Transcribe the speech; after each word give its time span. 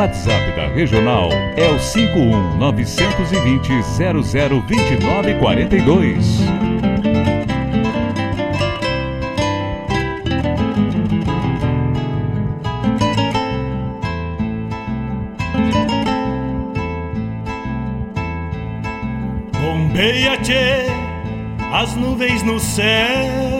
WhatsApp 0.00 0.56
da 0.56 0.66
Regional 0.68 1.28
é 1.58 1.68
o 1.68 1.78
51 1.78 2.56
920 2.56 3.70
002942. 4.66 6.40
Bombeia, 19.60 20.38
tchê, 20.38 20.86
as 21.74 21.94
nuvens 21.94 22.42
no 22.42 22.58
céu. 22.58 23.59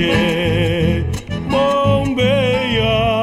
tchê, 0.00 1.04
bombeia. 1.50 3.20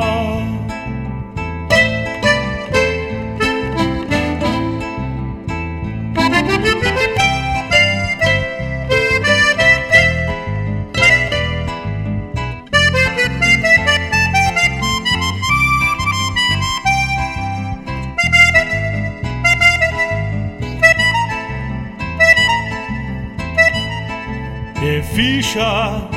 E 24.84 25.02
ficha 25.02 26.17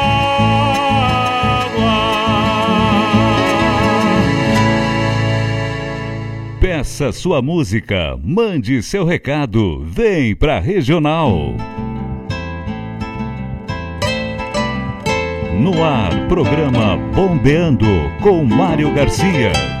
Peça 6.73 7.11
sua 7.11 7.41
música, 7.41 8.17
mande 8.23 8.81
seu 8.81 9.03
recado, 9.03 9.83
vem 9.83 10.33
pra 10.33 10.57
Regional. 10.57 11.53
No 15.59 15.83
ar, 15.83 16.29
programa 16.29 16.95
Bombeando 17.13 17.85
com 18.21 18.45
Mário 18.45 18.89
Garcia. 18.93 19.80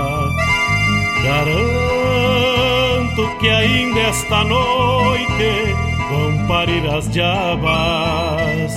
Garanto 1.31 3.23
que 3.39 3.47
ainda 3.47 4.01
esta 4.01 4.43
noite 4.43 5.75
vão 6.09 6.45
parir 6.45 6.85
as 6.93 7.09
diabas. 7.09 8.75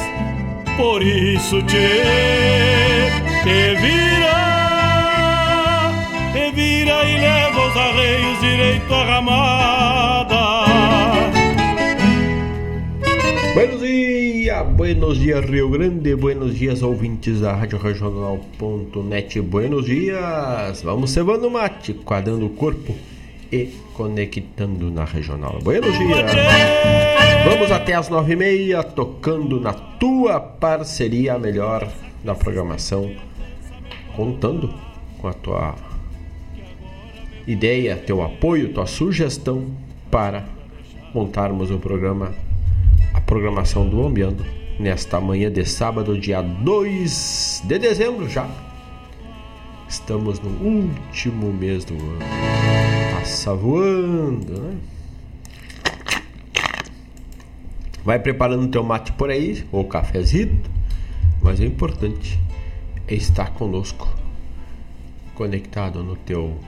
Por 0.77 1.03
isso 1.03 1.61
te, 1.65 1.89
te 3.43 3.75
vira, 3.83 4.39
te 6.33 6.53
vira 6.53 7.05
e 7.05 7.19
leva 7.19 7.67
os 7.67 7.77
arreios 7.77 8.41
direito 8.41 8.95
à 8.95 9.05
ramada. 9.05 10.24
Dias, 14.55 14.67
buenos 14.77 15.19
dias 15.19 15.45
Rio 15.45 15.69
Grande, 15.69 16.15
buenos 16.15 16.57
dias 16.57 16.83
ouvintes 16.83 17.41
da 17.41 17.55
Rádio 17.55 17.79
Regional.net, 17.79 19.41
buenos 19.41 19.87
dias, 19.87 20.83
vamos 20.83 21.11
cevando 21.11 21.51
mate, 21.51 21.95
quadrando 21.95 22.47
o 22.47 22.51
corpo 22.51 22.95
e 23.51 23.73
conectando 23.95 24.91
na 24.91 25.05
regional. 25.05 25.59
Buenos 25.63 25.97
dias, 25.99 26.31
vamos 27.45 27.71
até 27.73 27.95
as 27.95 28.09
nove 28.09 28.35
e 28.35 28.37
meia, 28.37 28.83
tocando 28.85 29.61
na 29.61 29.73
tua 29.73 30.39
parceria 30.39 31.37
melhor 31.39 31.89
da 32.23 32.35
programação, 32.35 33.11
contando 34.15 34.73
com 35.19 35.29
a 35.29 35.33
tua 35.33 35.75
ideia, 37.47 37.97
teu 37.97 38.23
apoio, 38.23 38.73
tua 38.73 38.87
sugestão 38.87 39.67
para 40.11 40.45
montarmos 41.13 41.71
o 41.71 41.79
programa 41.79 42.44
programação 43.27 43.89
do 43.89 44.07
Ambiando 44.07 44.45
nesta 44.79 45.21
manhã 45.21 45.51
de 45.51 45.65
sábado, 45.65 46.19
dia 46.19 46.43
2 46.43 47.63
de 47.65 47.79
dezembro 47.79 48.29
já. 48.29 48.49
Estamos 49.89 50.41
no 50.41 50.51
último 50.51 51.53
mês 51.53 51.85
do 51.85 51.95
ano. 51.95 52.19
Passa 53.15 53.55
voando, 53.55 54.61
né? 54.61 54.77
Vai 58.05 58.19
preparando 58.19 58.69
teu 58.69 58.83
mate 58.83 59.13
por 59.13 59.31
aí, 59.31 59.65
ou 59.73 59.85
cafezito, 59.85 60.71
mas 61.41 61.59
o 61.59 61.65
importante 61.65 62.39
é 63.09 63.15
estar 63.15 63.51
conosco, 63.53 64.15
conectado 65.35 66.03
no 66.03 66.15
teu 66.17 66.59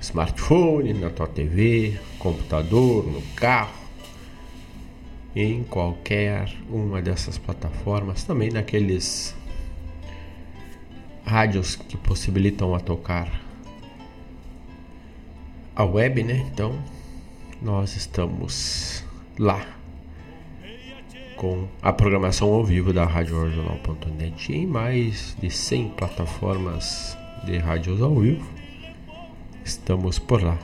smartphone, 0.00 0.92
na 0.92 1.10
tua 1.10 1.26
TV, 1.26 1.98
computador, 2.20 3.04
no 3.06 3.20
carro 3.34 3.83
em 5.34 5.64
qualquer 5.64 6.48
uma 6.68 7.02
dessas 7.02 7.38
plataformas, 7.38 8.24
também 8.24 8.50
naqueles 8.50 9.34
rádios 11.24 11.74
que 11.74 11.96
possibilitam 11.96 12.74
a 12.74 12.80
tocar 12.80 13.28
a 15.74 15.84
web, 15.84 16.22
né? 16.22 16.46
Então, 16.52 16.78
nós 17.60 17.96
estamos 17.96 19.04
lá 19.38 19.66
com 21.36 21.66
a 21.82 21.92
programação 21.92 22.52
ao 22.52 22.64
vivo 22.64 22.92
da 22.92 23.04
Rádio 23.04 23.42
Regional.net 23.42 24.52
em 24.52 24.66
mais 24.66 25.36
de 25.40 25.50
100 25.50 25.90
plataformas 25.90 27.18
de 27.44 27.58
rádios 27.58 28.00
ao 28.00 28.14
vivo. 28.14 28.48
Estamos 29.64 30.18
por 30.18 30.42
lá 30.42 30.58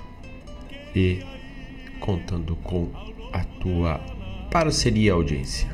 e 0.94 1.24
contando 1.98 2.54
com 2.56 2.88
a 3.32 3.42
tua 3.44 4.00
parceria 4.50 5.12
audiência. 5.12 5.68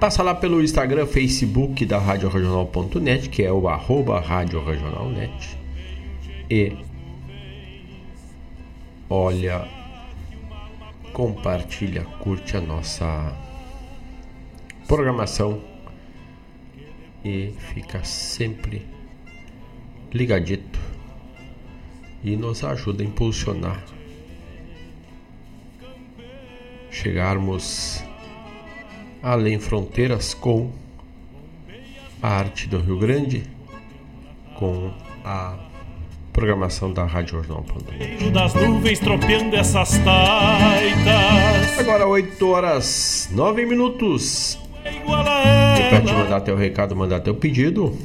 Passa 0.00 0.22
lá 0.22 0.34
pelo 0.34 0.62
Instagram, 0.62 1.06
Facebook 1.06 1.84
da 1.84 1.98
Rádio 1.98 2.28
Regional.net, 2.28 3.28
que 3.28 3.42
é 3.42 3.52
o 3.52 3.68
arroba 3.68 4.18
Rádio 4.18 4.64
Regional.net. 4.64 5.56
E 6.50 6.76
olha, 9.08 9.68
compartilha, 11.12 12.02
curte 12.18 12.56
a 12.56 12.60
nossa 12.60 13.32
programação 14.88 15.62
e 17.24 17.54
fica 17.72 18.02
sempre 18.02 18.84
ligadito 20.12 20.80
e 22.24 22.36
nos 22.36 22.64
ajuda 22.64 23.02
a 23.02 23.06
impulsionar 23.06 23.82
chegarmos 26.92 28.04
além 29.22 29.58
fronteiras 29.58 30.34
com 30.34 30.70
a 32.22 32.28
arte 32.28 32.68
do 32.68 32.78
Rio 32.78 32.98
Grande, 32.98 33.44
com 34.56 34.92
a 35.24 35.54
programação 36.32 36.92
da 36.92 37.04
Rádio 37.04 37.42
Jornal.net. 37.42 38.30
Das 38.30 38.54
nuvens 38.54 39.00
tropeando 39.00 39.56
essas 39.56 39.98
taitas. 39.98 41.78
Agora 41.78 42.06
8 42.06 42.48
horas 42.48 43.28
9 43.32 43.66
minutos. 43.66 44.56
E 44.84 44.90
pra 45.88 46.00
te 46.00 46.12
mandar 46.12 46.40
teu 46.40 46.56
recado, 46.56 46.96
mandar 46.96 47.20
teu 47.20 47.34
pedido. 47.34 47.96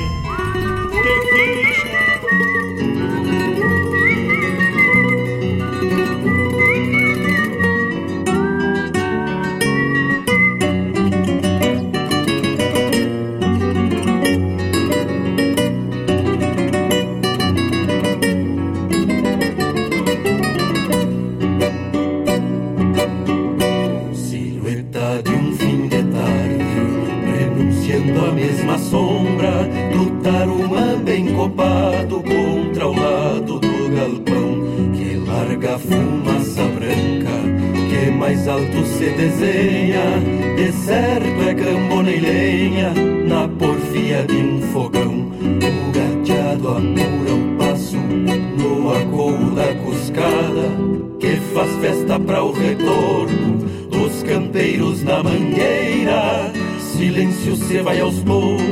Acou 48.87 49.33
da 49.55 49.75
cuscada, 49.85 50.71
que 51.19 51.37
faz 51.53 51.71
festa 51.81 52.19
para 52.21 52.45
o 52.45 52.53
retorno 52.53 53.59
dos 53.91 54.23
campeiros 54.23 55.03
na 55.03 55.23
mangueira. 55.23 56.53
Silêncio 56.79 57.57
se 57.57 57.81
vai 57.83 58.01
aos 58.01 58.19
poucos, 58.21 58.63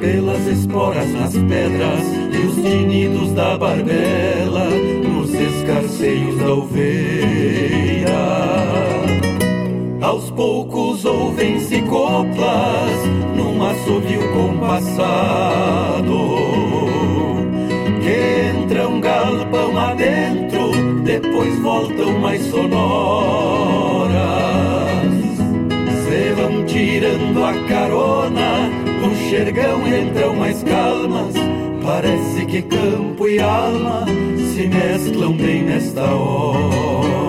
pelas 0.00 0.46
esporas 0.46 1.12
nas 1.12 1.32
pedras 1.32 2.02
e 2.32 2.38
os 2.46 2.54
tinidos 2.56 3.32
da 3.32 3.56
barbela 3.56 4.68
nos 5.04 5.32
escarceios 5.32 6.36
da 6.38 6.54
oveira. 6.54 8.12
Aos 10.00 10.30
poucos 10.30 11.04
ouvem-se 11.04 11.80
coplas 11.82 13.06
num 13.36 13.62
assovio 13.62 14.32
compassado 14.32 15.52
galpão 19.02 19.76
adentro, 19.78 20.70
depois 21.02 21.58
voltam 21.58 22.18
mais 22.20 22.40
sonoras. 22.46 24.12
Se 26.04 26.32
vão 26.34 26.64
tirando 26.64 27.44
a 27.44 27.52
carona, 27.68 28.70
no 29.02 29.14
xergão 29.28 29.80
entram 29.86 30.34
mais 30.36 30.62
calmas. 30.62 31.34
Parece 31.84 32.46
que 32.46 32.62
campo 32.62 33.28
e 33.28 33.40
alma 33.40 34.06
se 34.54 34.68
mesclam 34.68 35.32
bem 35.36 35.64
nesta 35.64 36.04
hora. 36.04 37.21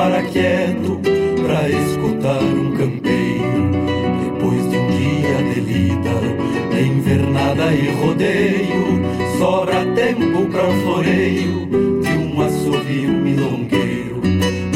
Para 0.00 0.22
quieto 0.22 0.98
pra 1.44 1.68
escutar 1.68 2.42
um 2.42 2.72
campeiro. 2.74 3.70
Depois 4.24 4.70
de 4.70 4.76
um 4.78 4.86
dia 4.90 5.54
de 5.54 5.60
lida, 5.60 6.74
de 6.74 6.88
invernada 6.88 7.74
e 7.74 7.90
rodeio, 7.92 9.02
sobra 9.38 9.84
tempo 9.94 10.46
pra 10.50 10.66
o 10.66 10.72
floreio 10.82 11.68
de 12.00 12.08
um 12.08 12.40
assovio 12.40 13.10
milongueiro. 13.10 14.22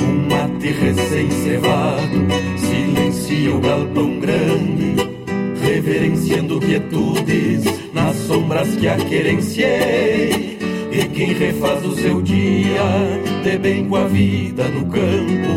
Um 0.01 0.29
mate 0.29 0.69
recém-cevado 0.69 2.27
silencia 2.59 3.55
o 3.55 3.61
galpão 3.61 4.21
grande, 4.21 4.97
reverenciando 5.63 6.61
quietudes 6.61 7.65
nas 7.95 8.15
sombras 8.17 8.77
que 8.77 8.89
a 8.89 8.97
querenciei. 8.97 10.54
E 10.97 11.09
quem 11.09 11.33
refaz 11.33 11.85
o 11.85 11.93
seu 11.97 12.23
dia 12.23 12.81
de 13.43 13.59
bem 13.59 13.89
com 13.89 13.97
a 13.97 14.07
vida 14.07 14.69
no 14.69 14.87
campo, 14.87 15.51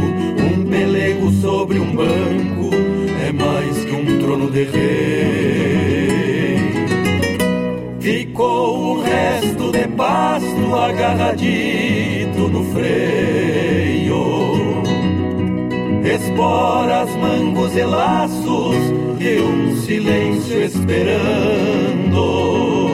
um 0.44 0.66
pelego 0.68 1.32
sobre 1.34 1.80
um 1.80 1.96
banco 1.96 2.72
é 3.24 3.32
mais 3.32 3.86
que 3.86 3.96
um 3.96 4.18
trono 4.18 4.50
de 4.50 4.64
rei. 4.64 6.58
Ficou 8.00 8.96
o 8.96 9.02
resto 9.04 9.72
de 9.72 9.88
pasto 9.90 10.76
agarradito 10.76 12.48
no 12.48 12.64
freio, 12.74 14.24
esporas, 16.16 17.16
mangos 17.16 17.76
e 17.76 17.84
laços 17.84 18.76
e 19.20 19.40
um 19.40 19.78
silêncio 19.78 20.64
esperando 20.64 22.87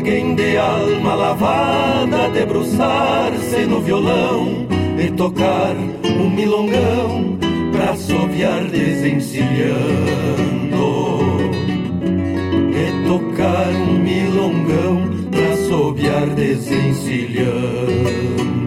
Alguém 0.00 0.34
de 0.34 0.56
alma 0.56 1.14
lavada 1.14 2.30
debruçar-se 2.30 3.66
no 3.66 3.82
violão 3.82 4.66
e 4.98 5.10
tocar 5.10 5.76
um 5.76 6.30
milongão 6.30 7.36
pra 7.70 7.90
assoviar 7.90 8.64
desencilhando. 8.64 9.76
E 12.72 13.06
tocar 13.06 13.68
um 13.68 13.98
milongão 13.98 15.02
pra 15.30 15.52
assoviar 15.52 16.30
desencilhando. 16.30 18.59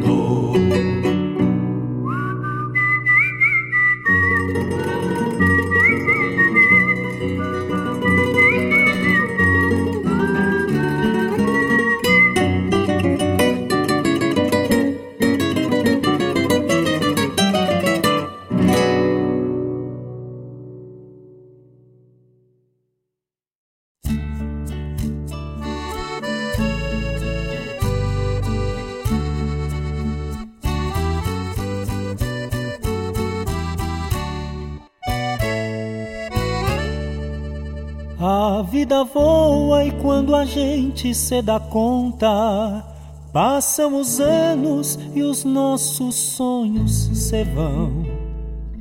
Vida 38.62 39.04
voa 39.04 39.86
e 39.86 39.92
quando 39.92 40.36
a 40.36 40.46
gente 40.46 41.16
se 41.16 41.42
dá 41.42 41.60
conta, 41.60 42.84
passam 43.32 44.00
os 44.00 44.20
anos 44.20 45.00
e 45.16 45.24
os 45.24 45.44
nossos 45.44 46.14
sonhos 46.16 47.10
se 47.14 47.44
vão. 47.44 48.06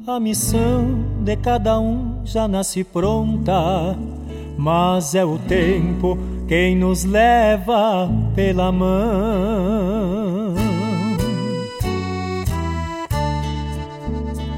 A 0.07 0.19
missão 0.19 1.05
de 1.23 1.37
cada 1.37 1.79
um 1.79 2.25
já 2.25 2.49
nasce 2.49 2.83
pronta, 2.83 3.97
mas 4.59 5.15
é 5.15 5.25
o 5.25 5.39
tempo 5.39 6.19
quem 6.49 6.77
nos 6.77 7.05
leva 7.05 8.11
pela 8.35 8.73
mão. 8.73 10.53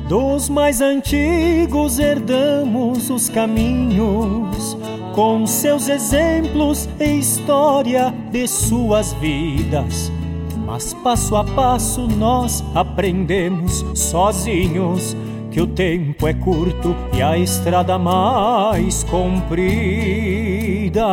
Dos 0.09 0.49
mais 0.49 0.81
antigos 0.81 1.99
herdamos 1.99 3.11
os 3.11 3.29
caminhos 3.29 4.77
com 5.15 5.47
seus 5.47 5.89
exemplos 5.89 6.89
e 6.99 7.21
história 7.21 8.13
de 8.33 8.49
suas 8.49 9.13
vidas. 9.15 10.11
Mas 10.67 10.93
passo 10.95 11.37
a 11.37 11.45
passo 11.45 12.09
nós 12.09 12.65
aprendemos 12.75 13.85
sozinhos 13.95 15.17
que 15.51 15.61
o 15.61 15.67
tempo 15.69 16.27
é 16.27 16.35
curto 16.35 16.97
e 17.13 17.23
a 17.23 17.39
estrada 17.39 17.97
mais 17.97 19.05
comprida. 19.05 21.07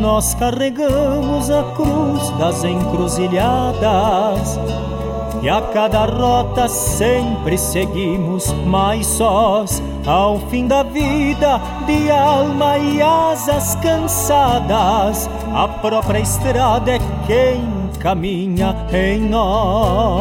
nós 0.00 0.32
carregamos 0.34 1.50
a 1.50 1.62
cruz 1.74 2.30
das 2.38 2.64
encruzilhadas 2.64 4.58
e 5.42 5.48
a 5.48 5.60
cada 5.60 6.06
rota 6.06 6.68
sempre 6.68 7.58
seguimos 7.58 8.50
mais 8.66 9.06
sós. 9.06 9.82
Ao 10.06 10.38
fim 10.50 10.66
da 10.66 10.82
vida, 10.82 11.60
de 11.86 12.10
alma 12.10 12.76
e 12.78 13.00
asas 13.00 13.74
cansadas, 13.76 15.30
a 15.54 15.66
própria 15.66 16.18
estrada 16.18 16.92
é 16.92 16.98
quem 17.26 17.62
caminha 17.98 18.76
em 18.92 19.20
nós. 19.20 20.14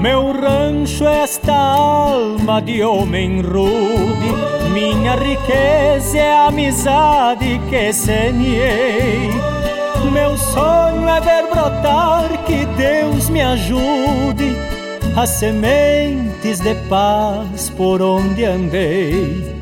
Meu 0.00 0.32
rancho 0.32 1.06
é 1.06 1.22
esta 1.22 1.54
alma 1.54 2.60
de 2.60 2.82
homem 2.82 3.40
rude, 3.40 4.70
minha 4.72 5.14
riqueza 5.14 6.18
é 6.18 6.34
a 6.34 6.46
amizade 6.46 7.60
que 7.68 7.92
semeei 7.92 9.30
meu 10.10 10.36
sonho 10.36 11.08
é 11.08 11.20
ver 11.20 11.46
brotar, 11.48 12.44
que 12.44 12.66
Deus 12.66 13.28
me 13.28 13.40
ajude, 13.40 14.56
as 15.20 15.28
sementes 15.28 16.60
de 16.60 16.74
paz 16.88 17.68
por 17.76 18.00
onde 18.00 18.42
andei. 18.42 19.54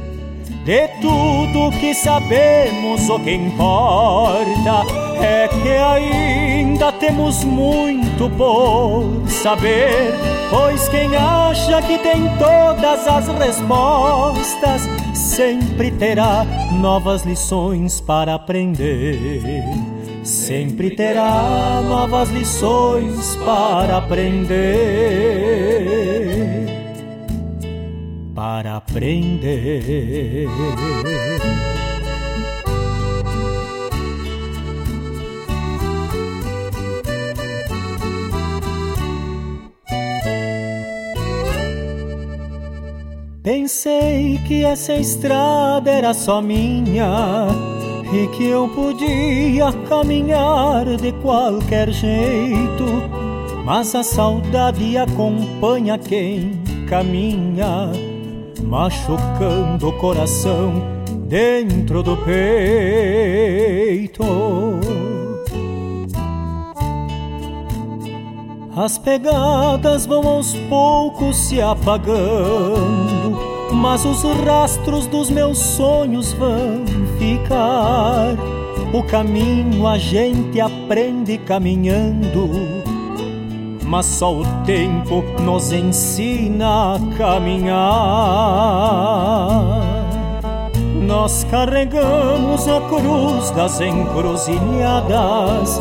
De 0.64 0.88
tudo 1.00 1.76
que 1.80 1.94
sabemos, 1.94 3.08
o 3.10 3.18
que 3.18 3.32
importa 3.32 4.84
é 5.20 5.48
que 5.48 5.70
ainda 5.70 6.92
temos 6.92 7.42
muito 7.42 8.30
por 8.36 9.28
saber. 9.28 10.14
Pois 10.48 10.88
quem 10.90 11.16
acha 11.16 11.82
que 11.82 11.98
tem 11.98 12.22
todas 12.38 13.08
as 13.08 13.26
respostas 13.26 14.82
sempre 15.12 15.90
terá 15.90 16.46
novas 16.80 17.24
lições 17.24 18.00
para 18.00 18.34
aprender 18.34 19.97
sempre 20.28 20.90
terá 20.90 21.80
novas 21.82 22.28
lições 22.28 23.34
para 23.36 23.96
aprender. 23.96 24.58
Para 28.34 28.76
aprender. 28.76 30.46
Pensei 43.42 44.38
que 44.46 44.62
essa 44.62 44.92
estrada 44.94 45.90
era 45.90 46.12
só 46.12 46.42
minha 46.42 47.46
e 48.12 48.26
que 48.28 48.46
eu 48.46 48.68
podia 48.68 49.72
caminhar 49.88 50.84
de 50.96 51.12
qualquer 51.12 51.90
jeito, 51.90 52.84
mas 53.64 53.94
a 53.94 54.02
saudade 54.02 54.96
acompanha 54.96 55.98
quem 55.98 56.52
caminha, 56.88 57.92
machucando 58.62 59.88
o 59.88 59.92
coração 59.98 60.82
dentro 61.28 62.02
do 62.02 62.16
peito. 62.16 62.48
As 68.74 68.96
pegadas 68.96 70.06
vão 70.06 70.26
aos 70.26 70.54
poucos 70.70 71.36
se 71.36 71.60
apagando 71.60 73.07
mas 73.78 74.04
os 74.04 74.22
rastros 74.44 75.06
dos 75.06 75.30
meus 75.30 75.56
sonhos 75.56 76.32
vão 76.32 76.84
ficar. 77.18 78.34
O 78.92 79.04
caminho 79.04 79.86
a 79.86 79.96
gente 79.96 80.60
aprende 80.60 81.38
caminhando, 81.38 82.50
mas 83.84 84.06
só 84.06 84.34
o 84.34 84.44
tempo 84.64 85.22
nos 85.42 85.70
ensina 85.72 86.96
a 86.96 86.98
caminhar. 87.16 87.78
Nós 91.06 91.44
carregamos 91.44 92.66
a 92.68 92.80
cruz 92.80 93.52
das 93.52 93.80
encruzilhadas 93.80 95.80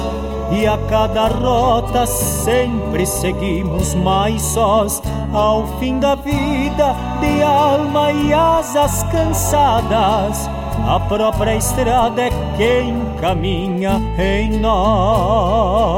e 0.51 0.65
a 0.67 0.77
cada 0.89 1.27
rota 1.27 2.05
sempre 2.05 3.05
seguimos 3.05 3.93
mais 3.95 4.41
sós. 4.41 5.01
Ao 5.33 5.67
fim 5.79 5.99
da 5.99 6.15
vida 6.15 6.95
de 7.19 7.43
alma 7.43 8.11
e 8.11 8.33
asas 8.33 9.03
cansadas 9.03 10.49
a 10.87 10.99
própria 10.99 11.55
estrada 11.55 12.21
é 12.21 12.29
quem 12.55 12.93
caminha 13.19 13.99
em 14.17 14.59
nós. 14.59 15.97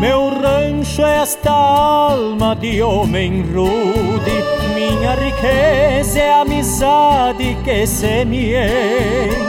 Meu 0.00 0.30
rancho 0.40 1.02
é 1.02 1.18
esta 1.18 1.50
alma 1.50 2.56
de 2.56 2.80
homem 2.82 3.42
rude 3.42 4.60
minha 4.74 5.14
riqueza 5.14 6.18
é 6.18 6.32
a 6.32 6.40
amizade 6.40 7.56
que 7.62 7.86
semeei 7.86 9.39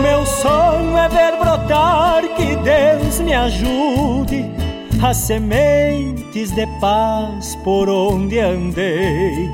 meu 0.00 0.24
sonho 0.24 0.96
é 0.96 1.08
ver 1.08 1.36
brotar, 1.38 2.22
que 2.34 2.56
Deus 2.56 3.20
me 3.20 3.34
ajude, 3.34 4.50
as 5.02 5.16
sementes 5.16 6.50
de 6.52 6.66
paz 6.80 7.54
por 7.62 7.88
onde 7.88 8.38
andei. 8.38 9.48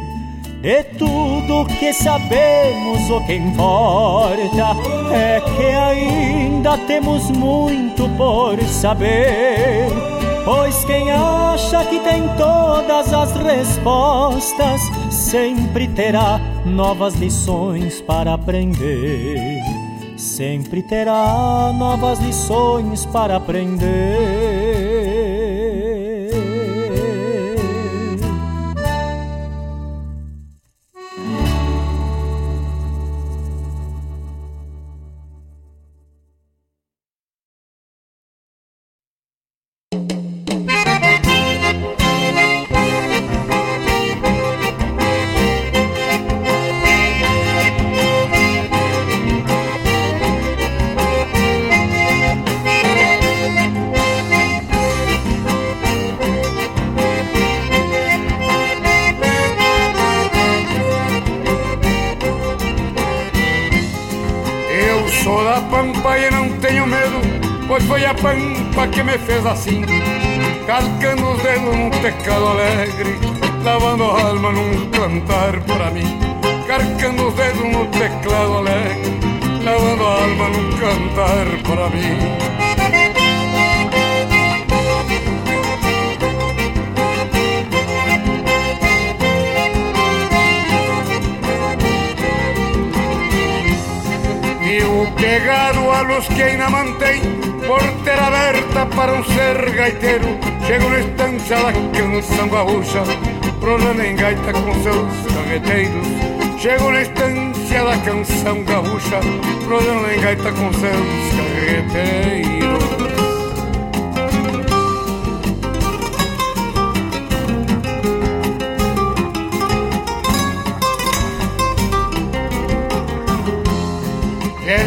De 0.62 0.82
tudo 0.98 1.66
que 1.78 1.92
sabemos, 1.92 3.10
o 3.10 3.20
que 3.26 3.34
importa 3.34 4.76
é 5.12 5.40
que 5.40 5.66
ainda 5.66 6.78
temos 6.86 7.30
muito 7.30 8.08
por 8.16 8.60
saber. 8.64 9.88
Pois 10.44 10.84
quem 10.84 11.10
acha 11.10 11.84
que 11.86 11.98
tem 12.00 12.22
todas 12.36 13.12
as 13.12 13.32
respostas 13.32 14.80
sempre 15.10 15.88
terá 15.88 16.40
novas 16.64 17.14
lições 17.14 18.00
para 18.00 18.34
aprender 18.34 19.75
sempre 20.16 20.82
terá 20.82 21.72
novas 21.72 22.18
lições 22.18 23.06
para 23.06 23.36
aprender. 23.36 24.65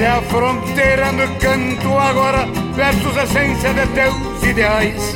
É 0.01 0.07
a 0.07 0.21
fronteira 0.21 1.11
no 1.11 1.27
canto 1.39 1.97
agora, 1.97 2.45
versus 2.75 3.17
essência 3.17 3.73
de 3.73 3.85
teus 3.87 4.43
ideais. 4.43 5.15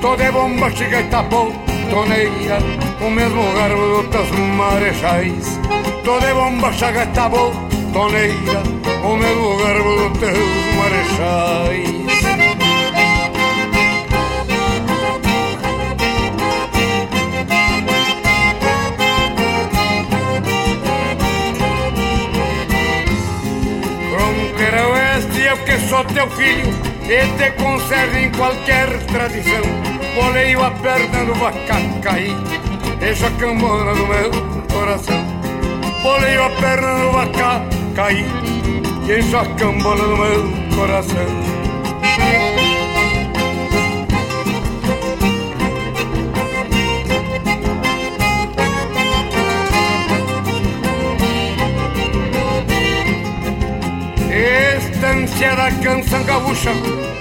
Toda 0.00 0.22
é 0.22 0.30
bomba, 0.30 0.70
chega 0.70 1.00
e 1.00 1.04
tapou, 1.04 1.52
toneira, 1.90 2.58
o 3.00 3.10
mesmo 3.10 3.42
garbo 3.54 4.02
dos 4.02 4.10
teus 4.10 4.30
marechais. 4.30 5.58
Toda 6.04 6.26
é 6.26 6.34
bomba, 6.34 6.72
chega 6.72 7.04
e 7.04 7.06
tapou, 7.08 7.52
toneira, 7.92 8.62
o 9.02 9.16
mesmo 9.16 9.56
garbo 9.56 10.08
dos 10.08 10.18
teus 10.18 10.38
marechais. 10.76 11.97
Sou 25.98 26.04
teu 26.04 26.30
filho 26.30 26.72
e 27.02 27.38
te 27.38 27.50
conserve 27.60 28.26
em 28.26 28.30
qualquer 28.30 28.88
tradição. 29.06 29.62
Boleio 30.14 30.62
a 30.62 30.70
perna 30.70 31.24
no 31.24 31.34
vacacaí, 31.34 32.36
deixa 33.00 33.26
a 33.26 33.30
cambona 33.32 33.94
no 33.94 34.06
meu 34.06 34.30
coração. 34.72 35.24
Boleio 36.00 36.44
a 36.44 36.50
perna 36.50 36.98
no 36.98 37.12
vacacaí, 37.12 38.24
deixa 39.06 39.40
a 39.40 39.46
cambona 39.56 40.04
no 40.04 40.16
meu 40.18 40.76
coração. 40.76 41.57
Estância 55.38 55.54
da 55.54 55.70
canção 55.70 56.24
gaúcha 56.24 56.70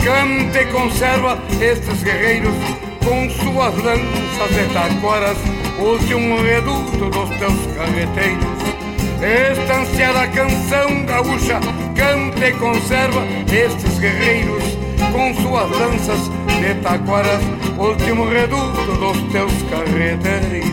Canta 0.04 0.62
e 0.64 0.66
conserva 0.72 1.38
estes 1.62 2.02
guerreiros 2.02 2.56
Com 3.06 3.30
suas 3.30 3.76
lanças 3.84 4.50
de 4.56 4.74
taquaras 4.74 5.38
Último 5.78 6.42
reduto 6.42 7.12
dos 7.12 7.30
teus 7.38 7.76
carreteiros? 7.76 8.58
Estância 9.52 10.14
da 10.14 10.28
canção 10.30 11.06
gaúcha 11.06 11.60
Canta 11.96 12.48
e 12.48 12.54
conserva 12.54 13.24
estes 13.54 14.00
guerreiros 14.00 14.64
Com 15.12 15.36
suas 15.36 15.70
lanças 15.70 16.32
de 16.60 16.74
taquaras 16.82 17.44
Último 17.78 18.28
reduto 18.30 18.94
dos 18.96 19.32
teus 19.32 19.54
carreteiros. 19.70 20.72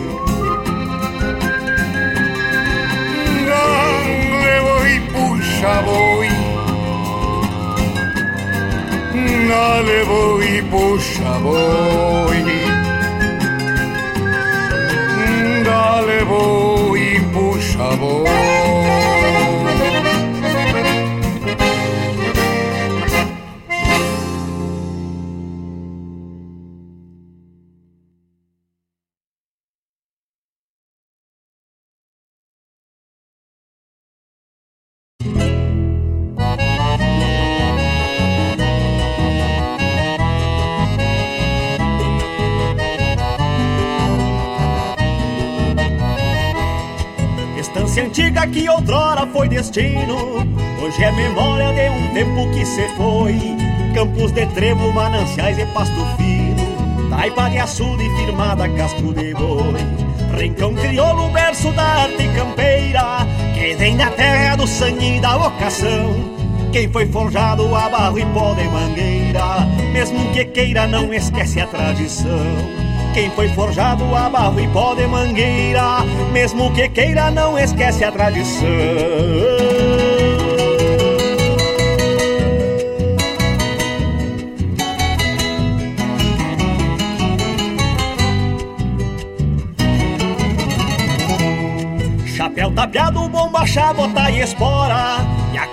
Dale 3.45 4.61
boi, 4.61 4.99
puxa 5.13 5.81
boi 5.83 6.44
Dale 9.47 10.03
voi, 10.03 10.57
nalevo 10.57 11.37
voi. 11.37 12.43
Dale 15.63 16.23
voi, 16.23 17.15
i 17.15 17.19
voi. 17.95 18.54
Hoje 50.83 51.03
é 51.03 51.11
memória 51.11 51.73
de 51.73 51.89
um 51.89 52.13
tempo 52.13 52.49
que 52.51 52.65
se 52.65 52.87
foi. 52.89 53.39
Campos 53.93 54.31
de 54.31 54.45
trevo, 54.47 54.91
mananciais 54.91 55.57
e 55.57 55.65
pasto 55.67 56.05
fino, 56.17 57.09
taipa 57.09 57.49
de 57.49 57.57
açude 57.57 58.03
firmada 58.17 58.67
casco 58.69 59.13
de 59.13 59.33
boi. 59.33 59.73
Rincão 60.37 60.73
crioulo, 60.75 61.29
berço 61.29 61.71
da 61.71 61.83
arte 61.83 62.27
campeira, 62.35 63.25
que 63.53 63.73
vem 63.75 63.95
da 63.95 64.09
terra 64.11 64.55
do 64.55 64.67
sangue 64.67 65.17
e 65.17 65.19
da 65.21 65.37
vocação. 65.37 66.35
Quem 66.71 66.91
foi 66.91 67.07
forjado 67.07 67.73
a 67.73 67.89
barro 67.89 68.19
e 68.19 68.25
pó 68.25 68.53
de 68.53 68.65
mangueira, 68.65 69.65
mesmo 69.93 70.31
que 70.33 70.45
queira, 70.45 70.85
não 70.85 71.13
esquece 71.13 71.61
a 71.61 71.67
tradição. 71.67 72.84
Quem 73.15 73.31
foi 73.31 73.47
forjado 73.47 74.13
a 74.13 74.29
barro 74.29 74.59
e 74.59 74.67
pó 74.67 74.93
de 74.93 75.07
mangueira, 75.07 76.03
mesmo 76.33 76.69
que 76.73 76.89
queira, 76.89 77.31
não 77.31 77.57
esquece 77.57 78.03
a 78.03 78.11
tradição. 78.11 78.67
Chapéu 92.35 92.69
tapeado, 92.71 93.29
bomba, 93.29 93.65
chabota 93.65 94.29
e 94.29 94.41
espora 94.41 95.25
E 95.53 95.57
a 95.57 95.67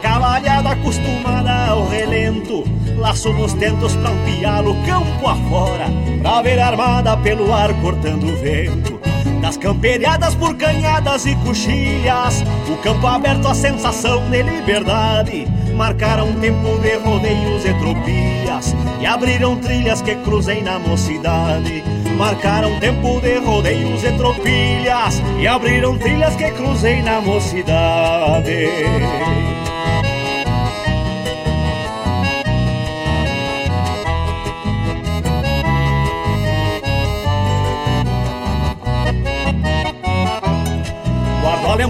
acostumada 0.73 1.53
ao 1.69 1.87
relento. 1.89 2.65
Laço 2.97 3.33
nos 3.33 3.53
tentos 3.55 3.95
pra 3.97 4.11
pialo 4.25 4.77
campo 4.87 5.27
afora 5.27 5.87
Pra 6.21 6.43
ver 6.43 6.59
armada 6.61 7.17
pelo 7.17 7.53
ar 7.53 7.73
cortando 7.81 8.25
o 8.25 8.37
vento. 8.37 9.01
Das 9.41 9.57
camperiadas 9.57 10.37
por 10.37 10.57
canhadas 10.57 11.27
e 11.27 11.35
coxilhas 11.37 12.45
O 12.71 12.77
campo 12.77 13.07
aberto 13.07 13.49
a 13.49 13.55
sensação 13.55 14.31
de 14.31 14.43
liberdade. 14.43 15.47
Marcaram 15.75 16.33
tempo 16.35 16.79
de 16.79 16.97
rodeios 16.97 17.65
e 17.65 17.75
tropilhas 17.75 18.77
E 19.01 19.07
abriram 19.07 19.57
trilhas 19.57 20.01
que 20.01 20.15
cruzei 20.17 20.63
na 20.63 20.79
mocidade. 20.79 21.83
Marcaram 22.17 22.79
tempo 22.79 23.21
de 23.21 23.39
rodeios 23.39 24.05
e 24.05 24.13
tropilhas 24.13 25.21
E 25.41 25.47
abriram 25.47 25.99
trilhas 25.99 26.37
que 26.37 26.51
cruzei 26.53 27.03
na 27.03 27.21
mocidade 27.21 28.71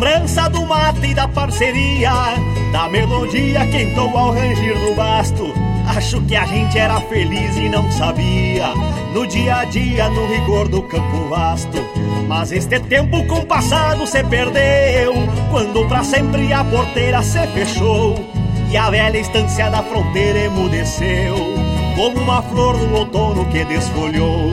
lembrança 0.02 0.50
do 0.50 0.66
mate 0.66 1.06
e 1.06 1.14
da 1.14 1.28
parceria, 1.28 2.10
da 2.72 2.88
melodia 2.88 3.64
que 3.68 3.82
entrou 3.82 4.16
ao 4.18 4.32
rangir 4.32 4.76
do 4.80 4.96
basto. 4.96 5.54
Acho 5.86 6.20
que 6.22 6.34
a 6.34 6.44
gente 6.44 6.76
era 6.76 7.00
feliz 7.02 7.56
e 7.56 7.68
não 7.68 7.88
sabia, 7.92 8.66
no 9.14 9.24
dia 9.28 9.58
a 9.58 9.64
dia, 9.64 10.08
no 10.08 10.26
rigor 10.26 10.66
do 10.66 10.82
campo 10.82 11.28
vasto. 11.28 11.78
Mas 12.26 12.50
este 12.50 12.80
tempo 12.80 13.24
com 13.26 13.40
o 13.40 13.46
passado 13.46 14.04
se 14.04 14.24
perdeu, 14.24 15.14
quando 15.52 15.86
para 15.86 16.02
sempre 16.02 16.52
a 16.52 16.64
porteira 16.64 17.22
se 17.22 17.46
fechou 17.48 18.16
e 18.70 18.76
a 18.76 18.90
velha 18.90 19.18
estância 19.18 19.70
da 19.70 19.84
fronteira 19.84 20.40
emudeceu, 20.40 21.36
como 21.94 22.18
uma 22.18 22.42
flor 22.42 22.76
do 22.76 22.92
outono 22.92 23.44
que 23.46 23.64
desfolhou. 23.64 24.52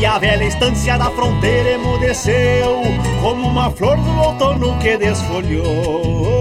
E 0.00 0.06
a 0.06 0.18
velha 0.18 0.44
estância 0.44 0.96
da 0.96 1.10
fronteira 1.10 1.72
emudeceu 1.72 2.80
Como 3.20 3.48
uma 3.48 3.70
flor 3.70 3.98
do 3.98 4.18
outono 4.18 4.78
que 4.78 4.96
desfolhou. 4.96 6.40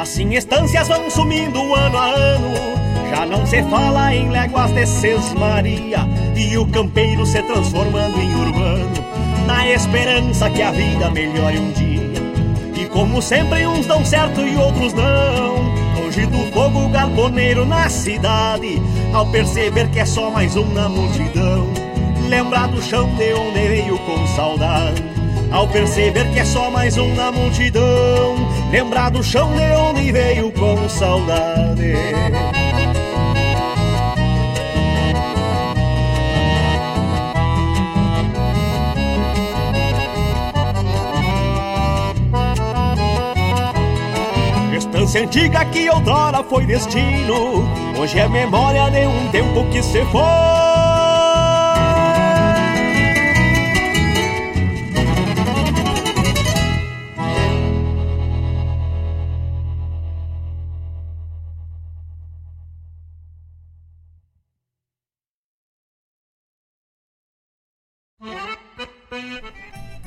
Assim 0.00 0.34
estâncias 0.34 0.88
vão 0.88 1.10
sumindo 1.10 1.74
ano 1.74 1.98
a 1.98 2.06
ano 2.06 2.54
Já 3.10 3.26
não 3.26 3.44
se 3.44 3.62
fala 3.64 4.14
em 4.14 4.30
léguas 4.30 4.72
de 4.72 4.86
Sesmaria 4.86 6.08
E 6.34 6.56
o 6.56 6.66
campeiro 6.68 7.26
se 7.26 7.42
transformando 7.42 8.18
em 8.18 8.34
urbano 8.36 8.71
na 9.62 9.70
esperança 9.70 10.50
que 10.50 10.60
a 10.60 10.72
vida 10.72 11.08
melhore 11.10 11.58
um 11.60 11.70
dia. 11.70 12.82
E 12.82 12.84
como 12.86 13.22
sempre, 13.22 13.64
uns 13.64 13.86
dão 13.86 14.04
certo 14.04 14.40
e 14.40 14.56
outros 14.56 14.92
não. 14.92 16.02
Longe 16.02 16.26
do 16.26 16.52
fogo 16.52 16.88
galponeiro 16.88 17.64
na 17.64 17.88
cidade, 17.88 18.82
ao 19.12 19.24
perceber 19.26 19.88
que 19.90 20.00
é 20.00 20.04
só 20.04 20.30
mais 20.30 20.56
um 20.56 20.66
na 20.72 20.88
multidão. 20.88 21.68
Lembrar 22.28 22.66
do 22.68 22.82
chão 22.82 23.08
de 23.14 23.32
onde 23.34 23.68
veio 23.68 23.98
com 23.98 24.26
saudade. 24.26 25.04
Ao 25.52 25.68
perceber 25.68 26.28
que 26.32 26.40
é 26.40 26.44
só 26.44 26.70
mais 26.70 26.96
um 26.96 27.14
na 27.14 27.30
multidão, 27.30 28.34
lembrar 28.70 29.10
do 29.10 29.22
chão 29.22 29.54
de 29.54 29.76
onde 29.76 30.10
veio 30.10 30.50
com 30.52 30.88
saudade. 30.88 31.92
Estância 45.12 45.28
antiga 45.28 45.64
que 45.66 45.90
outrora 45.90 46.42
foi 46.42 46.64
destino, 46.64 47.68
hoje 48.00 48.18
é 48.18 48.26
memória 48.26 48.90
de 48.90 49.06
um 49.06 49.30
tempo 49.30 49.68
que 49.70 49.82
se 49.82 50.02
foi. 50.06 50.22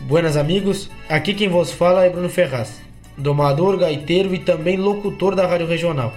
Buenas 0.08 0.36
amigos, 0.36 0.90
aqui 1.08 1.36
quem 1.36 1.48
vos 1.48 1.72
fala 1.72 2.06
é 2.06 2.10
Bruno 2.10 2.28
Ferraz, 2.28 2.82
domador, 3.18 3.78
gaiteiro 3.78 4.34
e 4.34 4.40
também 4.40 4.78
locutor 4.78 5.36
da 5.36 5.48
Rádio 5.48 5.68
Regional. 5.68 6.14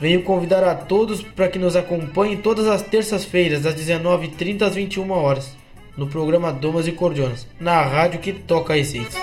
Venho 0.00 0.22
convidar 0.22 0.62
a 0.62 0.74
todos 0.74 1.22
para 1.22 1.48
que 1.48 1.58
nos 1.58 1.74
acompanhem 1.74 2.36
todas 2.36 2.66
as 2.68 2.82
terças-feiras, 2.82 3.62
das 3.62 3.74
19h30 3.74 4.62
às 4.62 4.74
21 4.74 5.10
horas, 5.10 5.50
no 5.96 6.06
programa 6.06 6.52
Domas 6.52 6.86
e 6.86 6.92
Cordionas, 6.92 7.46
na 7.58 7.82
rádio 7.82 8.20
que 8.20 8.32
toca 8.32 8.74
a 8.74 8.78
essência. 8.78 9.20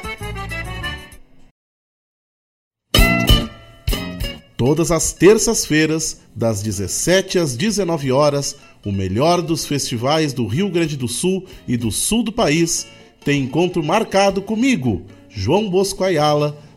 Todas 4.58 4.92
as 4.92 5.14
terças-feiras, 5.14 6.22
das 6.36 6.62
17 6.62 7.40
às 7.40 7.56
19 7.56 8.12
horas, 8.12 8.58
o 8.86 8.92
melhor 8.92 9.42
dos 9.42 9.66
festivais 9.66 10.34
do 10.34 10.46
Rio 10.46 10.70
Grande 10.70 10.98
do 10.98 11.08
Sul 11.08 11.46
e 11.68 11.78
do 11.78 11.92
sul 11.92 12.24
do 12.24 12.32
país 12.32 12.88
tem 13.24 13.44
encontro 13.44 13.84
marcado 13.84 14.42
comigo, 14.42 15.04
João 15.30 15.70
Bosco 15.70 16.04
Ayala, 16.04 16.58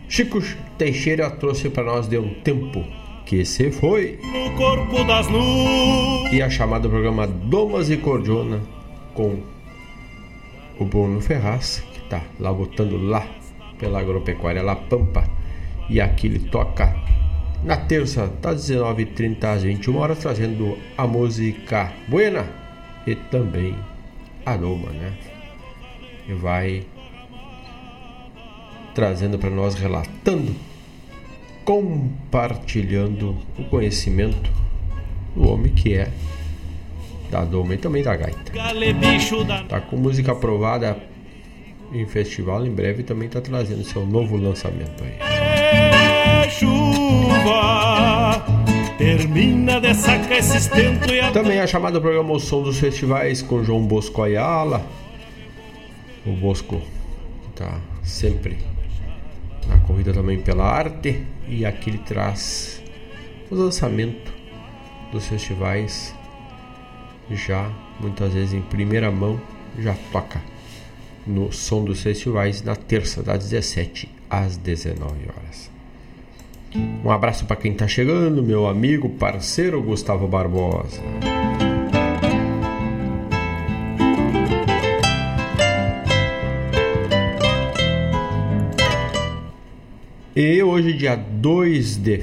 Chico 0.09 0.41
Teixeira 0.79 1.29
trouxe 1.31 1.69
para 1.69 1.85
nós 1.85 2.09
de 2.09 2.17
um 2.17 2.33
tempo 2.41 2.83
que 3.27 3.45
se 3.45 3.71
foi. 3.71 4.19
No 4.23 4.57
corpo 4.57 5.05
das 5.05 5.29
nuvens. 5.29 6.33
E 6.33 6.41
a 6.41 6.49
chamada 6.49 6.89
programa 6.89 7.27
Domas 7.27 7.91
e 7.91 7.99
Cordiona 7.99 8.63
com 9.13 9.43
o 10.79 10.85
Bruno 10.87 11.21
Ferraz, 11.21 11.85
que 11.93 11.99
está 11.99 12.23
lá 12.39 12.51
botando 12.51 12.97
lá 12.97 13.27
pela 13.79 14.01
agropecuária 14.01 14.63
La 14.63 14.77
Pampa. 14.77 15.29
E 15.91 16.01
aqui 16.01 16.29
ele 16.29 16.39
toca 16.39 16.95
na 17.63 17.77
terça, 17.77 18.27
das 18.41 18.71
19h30 18.71 19.45
às 19.45 19.63
21 19.63 19.97
horas, 19.97 20.19
trazendo 20.19 20.79
a 20.97 21.07
música 21.07 21.93
Buena 22.09 22.47
e 23.07 23.15
também 23.15 23.77
a 24.45 24.57
Noma, 24.57 24.91
né? 24.91 25.13
E 26.29 26.33
vai 26.33 26.85
trazendo 28.95 29.39
para 29.39 29.51
nós, 29.51 29.75
relatando, 29.75 30.55
compartilhando 31.65 33.37
o 33.59 33.65
conhecimento 33.65 34.51
do 35.35 35.49
homem 35.49 35.73
que 35.73 35.95
é 35.95 36.11
da 37.31 37.45
Doma 37.45 37.75
e 37.75 37.79
também 37.79 38.03
da 38.03 38.17
gaita. 38.17 38.53
Tá 39.69 39.81
com 39.81 39.97
música 39.97 40.33
aprovada 40.33 40.99
em 41.93 42.07
festival, 42.07 42.67
em 42.67 42.71
breve 42.71 43.03
também 43.03 43.29
tá 43.29 43.41
trazendo 43.41 43.85
seu 43.85 44.05
novo 44.07 44.37
lançamento 44.37 45.03
aí 45.05 45.60
chuva 46.51 48.45
termina 48.99 49.81
de 49.81 49.95
sacar 49.95 50.39
esse 50.39 50.61
stento 50.61 51.13
e 51.15 51.21
a... 51.21 51.31
Também 51.31 51.61
a 51.61 51.67
chamada 51.67 52.01
programa 52.01 52.33
O 52.33 52.41
Som 52.41 52.63
dos 52.63 52.79
Festivais 52.79 53.41
com 53.41 53.63
João 53.63 53.87
Bosco 53.87 54.23
Ayala. 54.23 54.85
O 56.27 56.33
Bosco 56.33 56.83
tá 57.55 57.81
sempre 58.03 58.59
na 59.69 59.79
corrida 59.81 60.13
também 60.13 60.41
pela 60.41 60.65
arte 60.65 61.25
e 61.49 61.65
aqui 61.65 61.91
ele 61.91 61.99
traz 61.99 62.83
o 63.51 63.55
lançamento 63.55 64.33
dos 65.13 65.27
festivais 65.27 66.15
já 67.31 67.71
muitas 68.01 68.35
vezes 68.35 68.53
em 68.55 68.61
primeira 68.61 69.11
mão 69.11 69.41
já 69.79 69.95
toca 70.13 70.43
no 71.27 71.53
som 71.53 71.85
dos 71.85 72.03
festivais 72.03 72.63
na 72.63 72.75
terça 72.75 73.23
das 73.23 73.39
17 73.49 74.09
às 74.29 74.57
19 74.57 75.29
horas. 75.29 75.70
Um 76.75 77.11
abraço 77.11 77.45
para 77.47 77.57
quem 77.57 77.73
está 77.73 77.89
chegando, 77.89 78.43
meu 78.43 78.67
amigo, 78.67 79.09
parceiro 79.09 79.83
Gustavo 79.83 80.29
Barbosa. 80.29 81.01
E 90.37 90.63
hoje, 90.63 90.93
dia 90.93 91.17
2 91.17 91.97
de 91.97 92.23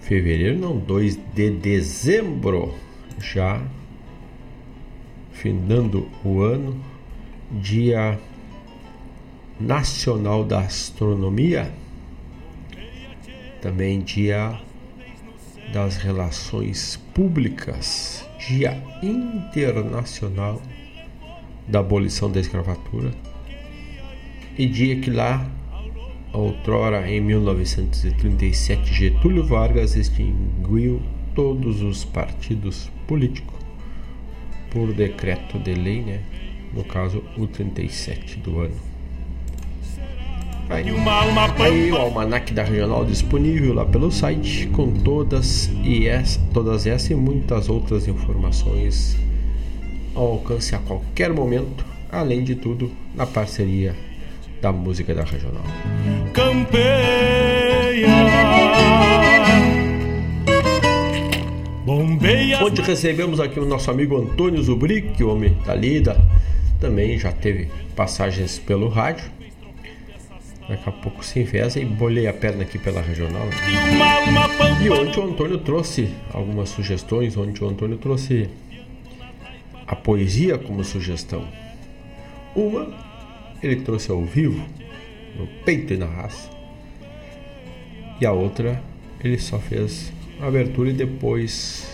fevereiro, 0.00 0.58
não, 0.58 0.78
2 0.78 1.18
de 1.34 1.50
dezembro, 1.50 2.74
já 3.20 3.62
findando 5.32 6.08
o 6.24 6.40
ano, 6.40 6.80
Dia 7.50 8.18
Nacional 9.60 10.42
da 10.42 10.60
Astronomia, 10.60 11.70
também 13.60 14.00
Dia 14.00 14.58
das 15.72 15.96
Relações 15.96 16.96
Públicas, 17.14 18.26
Dia 18.48 18.82
Internacional 19.02 20.60
da 21.66 21.80
Abolição 21.80 22.30
da 22.30 22.40
Escravatura 22.40 23.12
e 24.56 24.66
dia 24.66 24.96
que 24.96 25.10
lá 25.10 25.46
outrora 26.32 27.08
em 27.10 27.20
1937 27.20 28.92
Getúlio 28.92 29.44
Vargas 29.44 29.94
extinguiu 29.94 31.02
todos 31.34 31.82
os 31.82 32.04
partidos 32.04 32.90
políticos 33.06 33.58
por 34.70 34.92
decreto 34.92 35.58
de 35.58 35.74
lei, 35.74 36.02
né? 36.02 36.22
no 36.72 36.84
caso 36.84 37.22
o 37.36 37.46
37 37.46 38.38
do 38.40 38.60
ano. 38.60 38.87
Aí, 40.70 40.84
aí 41.64 41.92
o 41.92 41.96
almanac 41.96 42.52
da 42.52 42.62
regional 42.62 43.04
disponível 43.04 43.72
lá 43.72 43.86
pelo 43.86 44.10
site 44.10 44.66
com 44.68 44.90
todas 44.92 45.70
e 45.82 46.06
essa, 46.06 46.38
todas 46.52 46.86
essas 46.86 47.10
e 47.10 47.14
muitas 47.14 47.70
outras 47.70 48.06
informações 48.06 49.16
ao 50.14 50.32
alcance 50.32 50.74
a 50.74 50.78
qualquer 50.78 51.32
momento, 51.32 51.86
além 52.12 52.44
de 52.44 52.54
tudo 52.54 52.90
na 53.14 53.26
parceria 53.26 53.96
da 54.60 54.70
música 54.70 55.14
da 55.14 55.24
regional. 55.24 55.62
Campeia. 56.34 58.08
Onde 62.62 62.82
recebemos 62.82 63.40
aqui 63.40 63.58
o 63.58 63.64
nosso 63.64 63.90
amigo 63.90 64.16
Antônio 64.16 64.62
Zubrick, 64.62 65.24
homem 65.24 65.56
da 65.64 65.74
lida, 65.74 66.16
também 66.78 67.18
já 67.18 67.32
teve 67.32 67.68
passagens 67.96 68.58
pelo 68.58 68.88
rádio. 68.88 69.37
Daqui 70.68 70.88
a 70.88 70.92
pouco 70.92 71.24
se 71.24 71.40
enfesa 71.40 71.80
e 71.80 71.84
bolhei 71.84 72.26
a 72.26 72.32
perna 72.32 72.62
aqui 72.62 72.78
pela 72.78 73.00
regional. 73.00 73.46
E 74.82 74.90
ontem 74.90 75.20
o 75.20 75.24
Antônio 75.24 75.58
trouxe 75.58 76.14
algumas 76.32 76.68
sugestões, 76.68 77.36
onde 77.36 77.64
o 77.64 77.68
Antônio 77.68 77.96
trouxe 77.96 78.50
a 79.86 79.96
poesia 79.96 80.58
como 80.58 80.84
sugestão. 80.84 81.48
Uma, 82.54 82.92
ele 83.62 83.76
trouxe 83.76 84.10
ao 84.10 84.22
vivo, 84.22 84.62
no 85.36 85.46
peito 85.64 85.94
e 85.94 85.96
na 85.96 86.06
raça. 86.06 86.50
E 88.20 88.26
a 88.26 88.32
outra, 88.32 88.82
ele 89.24 89.38
só 89.38 89.58
fez 89.58 90.12
a 90.40 90.46
abertura 90.46 90.90
e 90.90 90.92
depois 90.92 91.88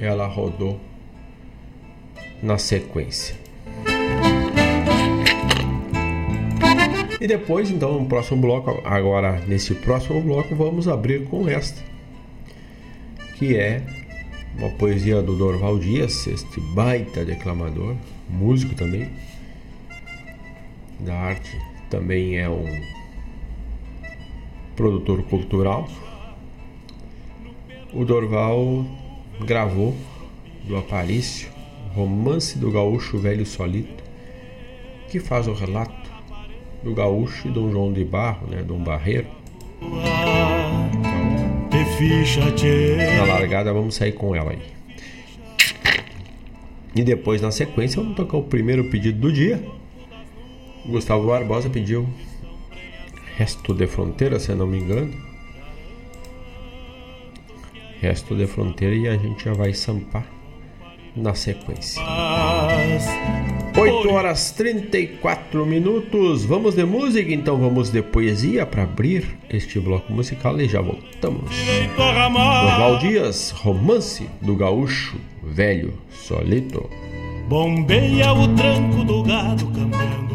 ela 0.00 0.26
rodou 0.26 0.80
na 2.42 2.58
sequência. 2.58 3.41
E 7.22 7.26
depois, 7.28 7.70
então, 7.70 8.00
no 8.00 8.08
próximo 8.08 8.40
bloco, 8.40 8.82
agora 8.84 9.38
nesse 9.46 9.76
próximo 9.76 10.20
bloco, 10.20 10.56
vamos 10.56 10.88
abrir 10.88 11.24
com 11.26 11.48
esta, 11.48 11.80
que 13.38 13.56
é 13.56 13.80
uma 14.58 14.70
poesia 14.70 15.22
do 15.22 15.36
Dorval 15.36 15.78
Dias, 15.78 16.26
este 16.26 16.60
baita 16.74 17.24
declamador, 17.24 17.94
músico 18.28 18.74
também, 18.74 19.08
da 20.98 21.14
arte, 21.14 21.56
também 21.88 22.38
é 22.38 22.50
um 22.50 22.66
produtor 24.74 25.22
cultural. 25.22 25.88
O 27.92 28.04
Dorval 28.04 28.84
gravou 29.46 29.94
do 30.64 30.76
Aparício, 30.76 31.48
Romance 31.94 32.58
do 32.58 32.72
Gaúcho 32.72 33.16
Velho 33.16 33.46
Solito, 33.46 34.02
que 35.08 35.20
faz 35.20 35.46
o 35.46 35.52
relato 35.52 36.01
do 36.82 36.94
gaúcho 36.94 37.48
e 37.48 37.50
Dom 37.50 37.70
João 37.70 37.92
de 37.92 38.04
Barro, 38.04 38.46
né, 38.48 38.62
Dom 38.62 38.82
Barreiro. 38.82 39.26
Então, 42.94 43.26
na 43.26 43.32
largada 43.32 43.72
vamos 43.72 43.94
sair 43.94 44.12
com 44.12 44.34
ela 44.34 44.52
aí. 44.52 44.62
E 46.94 47.02
depois 47.02 47.40
na 47.40 47.50
sequência 47.50 48.00
vamos 48.00 48.16
tocar 48.16 48.36
o 48.36 48.42
primeiro 48.42 48.84
pedido 48.84 49.18
do 49.18 49.32
dia. 49.32 49.64
Gustavo 50.86 51.26
Barbosa 51.26 51.70
pediu 51.70 52.08
Resto 53.36 53.72
de 53.72 53.86
Fronteira, 53.86 54.38
se 54.38 54.50
eu 54.50 54.56
não 54.56 54.66
me 54.66 54.78
engano. 54.78 55.12
Resto 58.00 58.36
de 58.36 58.46
Fronteira 58.46 58.94
e 58.94 59.08
a 59.08 59.16
gente 59.16 59.44
já 59.44 59.52
vai 59.52 59.72
sampar 59.72 60.26
na 61.16 61.34
sequência. 61.34 62.02
8 63.76 64.08
horas 64.10 64.50
34 64.52 65.64
minutos. 65.66 66.44
Vamos 66.44 66.74
de 66.74 66.84
música, 66.84 67.32
então 67.32 67.56
vamos 67.58 67.90
de 67.90 68.02
poesia 68.02 68.66
para 68.66 68.82
abrir 68.82 69.38
este 69.50 69.80
bloco 69.80 70.12
musical 70.12 70.60
e 70.60 70.68
já 70.68 70.80
voltamos. 70.80 71.50
Oswald 71.96 73.08
Dias, 73.08 73.50
Romance 73.50 74.28
do 74.40 74.56
Gaúcho 74.56 75.16
Velho 75.42 75.94
Solito. 76.10 76.88
Bombeia 77.48 78.32
o 78.32 78.48
tranco 78.54 79.04
do 79.04 79.22
gado 79.22 79.66
cambiando 79.66 80.32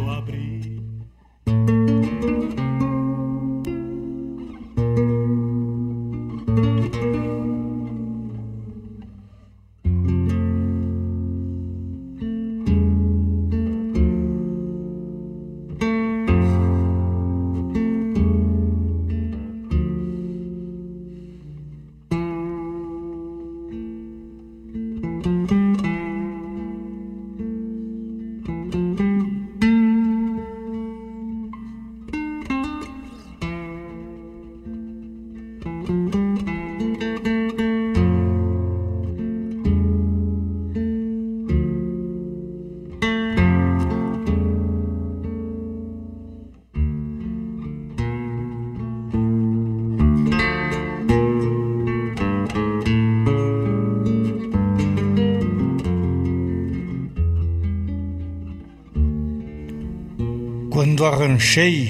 arranchei 61.28 61.90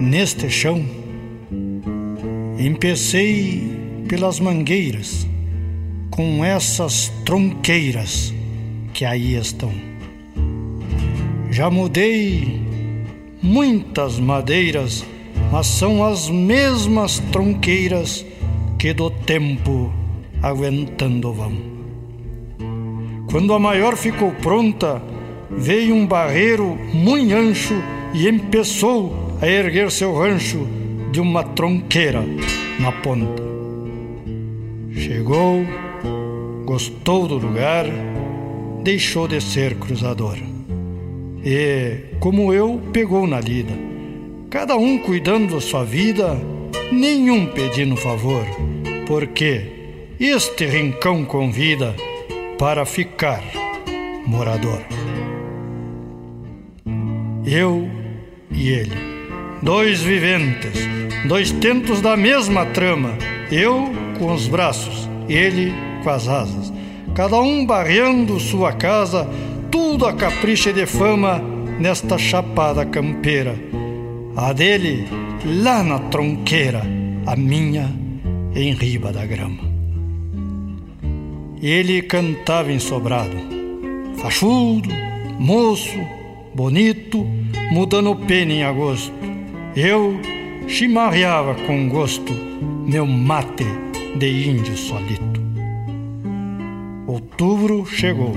neste 0.00 0.48
chão, 0.48 0.82
empecei 2.58 3.62
pelas 4.08 4.40
mangueiras, 4.40 5.28
com 6.10 6.42
essas 6.42 7.12
tronqueiras 7.26 8.32
que 8.94 9.04
aí 9.04 9.34
estão. 9.34 9.70
Já 11.50 11.68
mudei 11.68 12.58
muitas 13.42 14.18
madeiras, 14.18 15.04
mas 15.52 15.66
são 15.66 16.02
as 16.02 16.30
mesmas 16.30 17.18
tronqueiras 17.30 18.24
que 18.78 18.94
do 18.94 19.10
tempo 19.10 19.92
aguentando 20.42 21.34
vão. 21.34 21.52
Quando 23.30 23.52
a 23.52 23.58
maior 23.58 23.94
ficou 23.94 24.32
pronta, 24.32 25.02
veio 25.50 25.94
um 25.94 26.06
barreiro 26.06 26.78
muito 26.94 27.34
ancho 27.34 27.97
e 28.14 28.28
empeçou 28.28 29.36
a 29.40 29.46
erguer 29.46 29.90
seu 29.90 30.14
rancho 30.14 30.66
de 31.10 31.20
uma 31.20 31.42
tronqueira 31.42 32.24
na 32.80 32.92
ponta. 32.92 33.42
Chegou, 34.92 35.64
gostou 36.64 37.26
do 37.26 37.36
lugar, 37.38 37.86
deixou 38.82 39.28
de 39.28 39.40
ser 39.40 39.76
cruzador. 39.76 40.36
E, 41.44 42.16
como 42.20 42.52
eu, 42.52 42.80
pegou 42.92 43.26
na 43.26 43.40
lida. 43.40 43.72
Cada 44.50 44.76
um 44.76 44.98
cuidando 44.98 45.54
da 45.54 45.60
sua 45.60 45.84
vida, 45.84 46.36
nenhum 46.90 47.46
pedindo 47.46 47.96
favor, 47.96 48.44
porque 49.06 49.62
este 50.18 50.66
rincão 50.66 51.24
convida 51.24 51.94
para 52.58 52.84
ficar 52.84 53.42
morador. 54.26 54.97
Eu 57.50 57.88
e 58.50 58.68
ele, 58.68 58.92
dois 59.62 60.02
viventes, 60.02 60.86
dois 61.26 61.50
tentos 61.50 62.02
da 62.02 62.14
mesma 62.14 62.66
trama, 62.66 63.16
eu 63.50 63.90
com 64.18 64.34
os 64.34 64.46
braços, 64.46 65.08
ele 65.30 65.72
com 66.04 66.10
as 66.10 66.28
asas, 66.28 66.70
cada 67.14 67.40
um 67.40 67.64
barreando 67.64 68.38
sua 68.38 68.74
casa, 68.74 69.26
tudo 69.70 70.04
a 70.04 70.12
capricha 70.12 70.74
de 70.74 70.84
fama 70.84 71.38
nesta 71.80 72.18
chapada 72.18 72.84
campeira. 72.84 73.54
A 74.36 74.52
dele 74.52 75.08
lá 75.62 75.82
na 75.82 76.00
tronqueira, 76.00 76.82
a 77.26 77.34
minha 77.34 77.90
em 78.54 78.74
riba 78.74 79.10
da 79.10 79.24
grama. 79.24 79.62
Ele 81.62 82.02
cantava 82.02 82.70
ensobrado, 82.70 83.36
fachudo, 84.20 84.90
moço, 85.38 85.98
bonito, 86.58 87.24
mudando 87.70 88.14
pena 88.14 88.52
em 88.52 88.62
agosto. 88.62 89.12
Eu 89.76 90.20
chimarreava 90.66 91.54
com 91.66 91.88
gosto 91.88 92.32
meu 92.86 93.06
mate 93.06 93.66
de 94.16 94.48
índio 94.48 94.76
solito. 94.76 95.40
Outubro 97.06 97.86
chegou, 97.86 98.34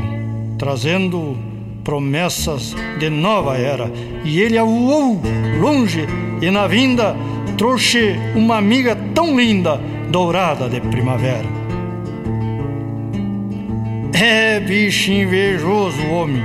trazendo 0.57 1.37
promessas 1.83 2.75
de 2.99 3.09
nova 3.09 3.57
era, 3.57 3.91
e 4.23 4.39
ele 4.39 4.57
avoou 4.57 5.21
longe 5.59 6.05
e 6.41 6.49
na 6.51 6.67
vinda 6.67 7.15
trouxe 7.57 8.15
uma 8.35 8.57
amiga 8.57 8.95
tão 9.13 9.39
linda, 9.39 9.79
dourada 10.09 10.69
de 10.69 10.81
primavera. 10.81 11.61
É 14.13 14.59
bicho 14.59 15.11
invejoso, 15.11 16.05
homem. 16.07 16.43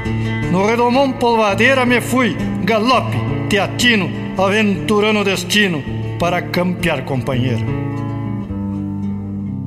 No 0.51 0.65
redomão 0.65 1.13
polvadeira 1.13 1.85
me 1.85 2.01
fui, 2.01 2.37
galope, 2.67 3.17
teatino, 3.49 4.11
aventurando 4.37 5.21
o 5.21 5.25
destino 5.25 5.83
para 6.19 6.43
campear 6.43 7.05
companheiro. 7.05 7.65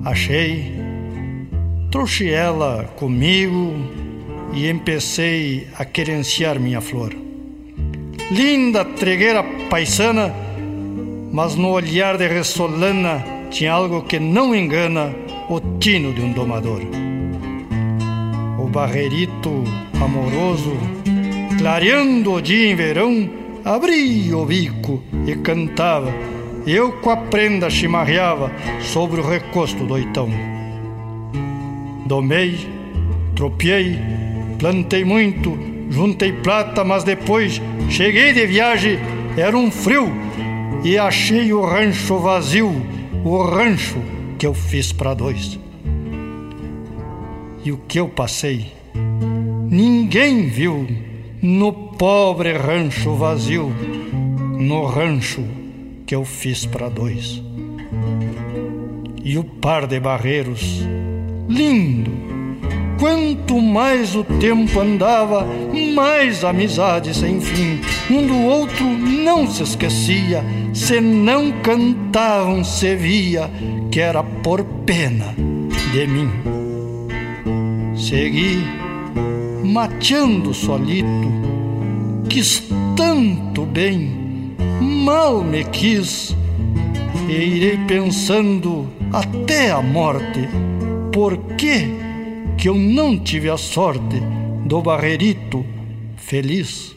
Achei, 0.03 0.73
trouxe 1.89 2.29
ela 2.29 2.93
comigo 2.97 3.73
e 4.53 4.69
empecei 4.69 5.67
a 5.77 5.85
querenciar 5.85 6.59
minha 6.59 6.81
flor. 6.81 7.15
Linda 8.31 8.83
tregueira 8.83 9.43
paisana, 9.69 10.33
mas 11.31 11.55
no 11.55 11.69
olhar 11.69 12.17
de 12.17 12.27
ressolana 12.27 13.23
tinha 13.49 13.71
algo 13.71 14.01
que 14.01 14.19
não 14.19 14.53
engana 14.53 15.15
o 15.49 15.61
tino 15.79 16.13
de 16.13 16.21
um 16.21 16.33
domador. 16.33 16.81
O 18.59 18.67
barreirito 18.67 19.63
amoroso, 20.03 20.73
clareando 21.59 22.31
o 22.31 22.41
dia 22.41 22.71
em 22.71 22.75
verão, 22.75 23.29
abria 23.65 24.37
o 24.37 24.45
bico 24.45 25.03
e 25.27 25.35
cantava. 25.35 26.09
Eu 26.65 26.93
com 26.93 27.09
a 27.09 27.17
prenda 27.17 27.69
chimarreava 27.69 28.49
sobre 28.81 29.19
o 29.19 29.27
recosto 29.27 29.83
do 29.83 29.95
oitão. 29.95 30.29
Domei, 32.05 32.65
tropiei, 33.35 33.99
plantei 34.57 35.03
muito, 35.03 35.57
juntei 35.89 36.31
plata, 36.31 36.85
mas 36.85 37.03
depois 37.03 37.61
cheguei 37.89 38.31
de 38.31 38.47
viagem, 38.47 38.97
era 39.35 39.57
um 39.57 39.69
frio 39.69 40.09
e 40.81 40.97
achei 40.97 41.51
o 41.51 41.61
rancho 41.61 42.19
vazio, 42.19 42.73
o 43.25 43.43
rancho 43.43 43.97
que 44.37 44.47
eu 44.47 44.53
fiz 44.53 44.93
para 44.93 45.13
dois. 45.13 45.59
E 47.65 47.71
o 47.73 47.77
que 47.85 47.99
eu 47.99 48.07
passei, 48.07 48.71
ninguém 49.69 50.47
viu 50.47 51.08
no 51.41 51.71
pobre 51.71 52.53
rancho 52.53 53.15
vazio, 53.15 53.69
no 54.59 54.85
rancho 54.85 55.43
que 56.05 56.15
eu 56.15 56.25
fiz 56.25 56.65
para 56.65 56.89
dois. 56.89 57.41
E 59.23 59.37
o 59.37 59.43
par 59.43 59.87
de 59.87 59.99
barreiros, 59.99 60.81
lindo, 61.47 62.29
Quanto 62.99 63.61
mais 63.61 64.13
o 64.13 64.25
tempo 64.25 64.77
andava, 64.77 65.47
mais 65.95 66.43
amizade 66.43 67.15
sem 67.15 67.39
fim. 67.39 67.79
Um 68.11 68.27
do 68.27 68.37
outro 68.37 68.85
não 68.85 69.47
se 69.47 69.63
esquecia, 69.63 70.43
se 70.73 70.99
não 70.99 71.49
cantavam, 71.61 72.61
se 72.61 72.95
via 72.95 73.49
que 73.89 74.01
era 74.01 74.21
por 74.21 74.65
pena 74.85 75.33
de 75.93 76.07
mim. 76.07 76.29
Segui 77.95 78.78
mateando 79.63 80.53
solito, 80.53 81.27
quis 82.29 82.63
tanto 82.95 83.65
bem, 83.65 84.55
mal 84.81 85.43
me 85.43 85.63
quis, 85.65 86.35
e 87.27 87.33
irei 87.33 87.77
pensando 87.87 88.87
até 89.11 89.71
a 89.71 89.81
morte, 89.81 90.47
por 91.11 91.37
que 91.57 91.87
que 92.57 92.67
eu 92.67 92.75
não 92.75 93.17
tive 93.17 93.49
a 93.49 93.57
sorte 93.57 94.21
do 94.65 94.81
barreirito 94.81 95.65
feliz. 96.17 96.95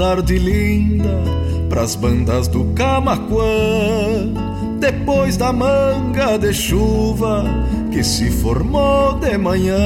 Tarde 0.00 0.38
linda 0.38 1.22
pras 1.68 1.94
bandas 1.94 2.48
do 2.48 2.64
Camaquã. 2.72 4.32
Depois 4.78 5.36
da 5.36 5.52
manga 5.52 6.38
de 6.38 6.54
chuva 6.54 7.44
que 7.92 8.02
se 8.02 8.30
formou 8.30 9.18
de 9.18 9.36
manhã, 9.36 9.78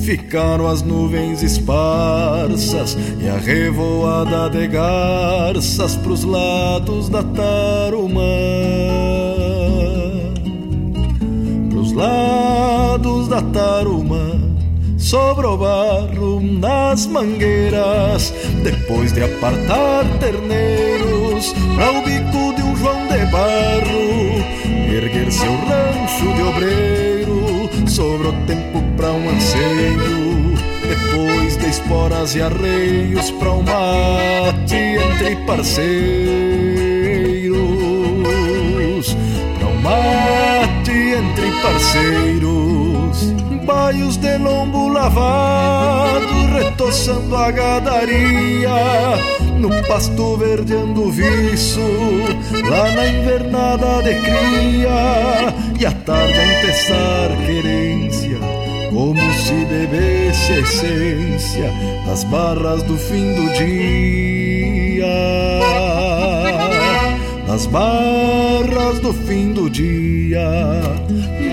ficaram 0.00 0.66
as 0.66 0.82
nuvens 0.82 1.40
esparsas 1.40 2.98
e 3.22 3.28
a 3.28 3.36
revoada 3.36 4.50
de 4.50 4.66
garças 4.66 5.94
pros 5.98 6.24
lados 6.24 7.08
da 7.08 7.22
Tarumã. 7.22 8.24
Pros 11.70 11.92
lados 11.92 13.28
da 13.28 13.40
Tarumã 13.40 14.46
sobrou 15.06 15.56
barro 15.56 16.40
nas 16.40 17.06
mangueiras, 17.06 18.34
depois 18.66 19.12
de 19.12 19.22
apartar 19.22 20.04
terneiros 20.18 21.54
para 21.76 21.92
o 21.92 22.02
bico 22.02 22.52
de 22.56 22.62
um 22.62 22.74
João 22.74 23.06
de 23.06 23.24
Barro, 23.26 24.42
erguer 24.92 25.30
seu 25.30 25.52
rancho 25.52 26.34
de 26.34 26.42
obreiro, 26.42 27.70
sobrou 27.86 28.32
tempo 28.48 28.82
para 28.96 29.12
um 29.12 29.30
anseio, 29.30 30.52
depois 30.82 31.56
de 31.56 31.68
esporas 31.68 32.34
e 32.34 32.42
arreios 32.42 33.30
para 33.30 33.52
um 33.52 33.62
mate 33.62 34.74
entre 34.74 35.36
parceiros, 35.46 35.86
para 39.58 39.68
um 39.68 39.80
mate 39.80 40.90
entre 40.90 41.52
parceiros 41.62 43.36
baios 43.66 44.16
de 44.16 44.38
lombo 44.38 44.88
lavado, 44.88 46.25
retoçando 46.56 47.36
a 47.36 47.50
gadaria, 47.50 48.70
no 49.58 49.70
pasto 49.86 50.36
verdeando 50.36 51.10
viço, 51.10 51.80
lá 52.68 52.90
na 52.92 53.06
invernada 53.06 54.02
de 54.02 54.14
cria, 54.20 55.54
e 55.78 55.86
a 55.86 55.92
tarde 55.92 56.38
a 56.38 56.58
empezar 56.58 57.36
querência, 57.46 58.38
como 58.90 59.32
se 59.34 59.64
bebesse 59.66 60.52
a 60.52 60.58
essência 60.60 61.72
das 62.06 62.24
barras 62.24 62.82
do 62.84 62.96
fim 62.96 63.34
do 63.34 63.52
dia. 63.52 65.06
nas 67.46 67.66
barras 67.66 68.98
do 69.00 69.12
fim 69.12 69.52
do 69.52 69.70
dia, 69.70 70.82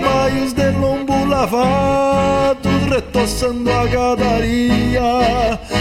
baios 0.02 0.54
de 0.54 0.72
lombo 0.72 1.26
lavados 1.26 2.73
retoçando 2.94 3.72
a 3.72 3.88
gadaria, 3.88 5.02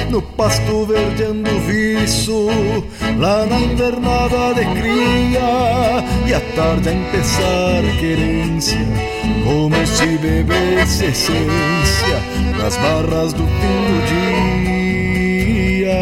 no 0.09 0.23
pasto 0.23 0.87
verdeando 0.87 1.51
viço, 1.61 2.49
lá 3.19 3.45
na 3.45 3.61
invernada 3.61 4.55
de 4.55 4.65
cria, 4.81 6.03
e 6.27 6.33
à 6.33 6.41
tarde 6.57 6.89
a 6.89 6.93
empezar 6.95 7.83
querência, 8.01 8.79
como 9.45 9.87
se 9.87 10.07
bebesse 10.19 11.05
essência, 11.05 12.23
nas 12.59 12.79
barras 12.79 13.35
do 13.35 13.47
fim 13.47 13.77
do 13.89 14.07
dia, 15.77 16.01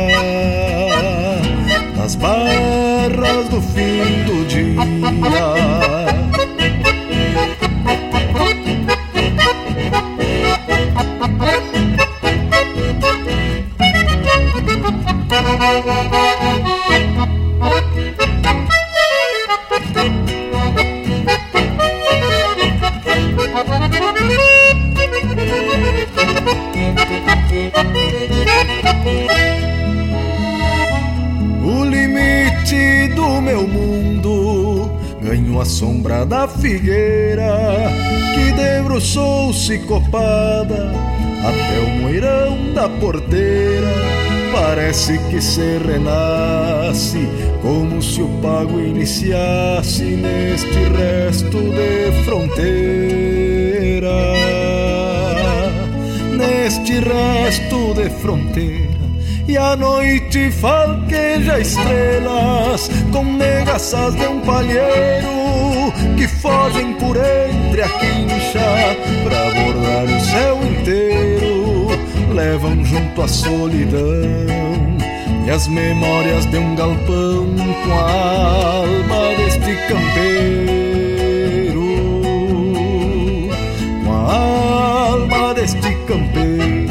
nas 1.97 2.15
barras 2.15 3.49
do 3.49 3.61
fim 3.61 4.23
do 4.27 4.47
dia. 4.47 5.89
O 15.71 15.73
limite 31.85 33.07
do 33.14 33.41
meu 33.41 33.68
mundo 33.68 34.91
ganhou 35.23 35.61
a 35.61 35.64
sombra 35.64 36.27
da 36.27 36.49
figueira 36.49 37.93
que 38.35 38.51
debruçou-se 38.53 39.79
copada 39.87 40.93
até 41.45 41.79
o 41.79 41.91
moirão 42.01 42.75
da 42.75 42.89
porteira 42.89 44.20
parece 44.61 45.19
que 45.31 45.41
se 45.41 45.79
renasce, 45.79 47.27
como 47.63 48.03
se 48.03 48.21
o 48.21 48.29
pago 48.43 48.79
iniciasse 48.79 50.05
neste 50.05 50.85
resto 50.99 51.59
de 51.59 52.13
fronteira. 52.25 54.11
Neste 56.37 57.01
resto 57.01 57.95
de 57.95 58.11
fronteira. 58.11 58.91
E 59.49 59.57
a 59.57 59.75
noite 59.75 60.51
falqueja 60.51 61.59
estrelas 61.59 62.91
com 63.11 63.25
negaças 63.25 64.15
de 64.15 64.27
um 64.27 64.41
palheiro 64.41 65.93
que 66.17 66.29
fogem 66.29 66.93
por 66.95 67.17
entre 67.17 67.83
a 67.83 67.89
quincha 67.89 68.97
pra 69.25 69.49
abordar 69.49 70.05
o 70.05 70.21
céu 70.21 70.59
inteiro 70.63 71.30
levam 72.41 72.82
junto 72.82 73.20
a 73.20 73.28
solidão 73.28 74.97
e 75.47 75.51
as 75.51 75.68
memórias 75.68 76.47
de 76.47 76.57
um 76.57 76.74
galpão 76.74 77.55
com 77.84 77.93
a 77.93 78.11
alma 78.80 79.36
deste 79.36 79.76
campeiro, 79.88 81.82
com 84.05 84.11
a 84.11 84.32
alma 85.11 85.53
deste 85.53 85.95
campeiro. 86.07 86.88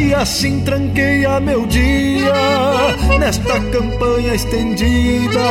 E 0.00 0.12
assim 0.12 0.60
tranqueia 0.62 1.38
meu 1.38 1.64
dia 1.66 2.34
nesta 3.20 3.60
campanha 3.60 4.34
estendida 4.34 5.46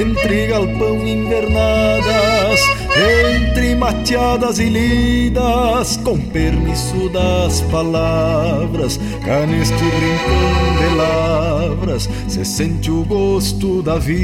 entre 0.00 0.48
galpão 0.48 1.06
e 1.06 1.12
invernadas 1.12 2.85
entre 2.96 3.74
mateadas 3.74 4.58
e 4.58 4.68
lidas, 4.68 5.96
com 5.98 6.18
permisso 6.18 7.08
das 7.10 7.60
palavras, 7.62 8.98
cá 9.24 9.46
neste 9.46 9.74
rincão 9.74 10.76
de 10.78 10.94
lavras, 10.96 12.08
se 12.28 12.44
sente 12.44 12.90
o 12.90 13.04
gosto 13.04 13.82
da 13.82 13.98
vida, 13.98 14.16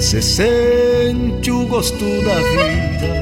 se 0.00 0.22
sente 0.22 1.50
o 1.50 1.66
gosto 1.66 2.04
da 2.24 2.34
vida. 2.34 3.14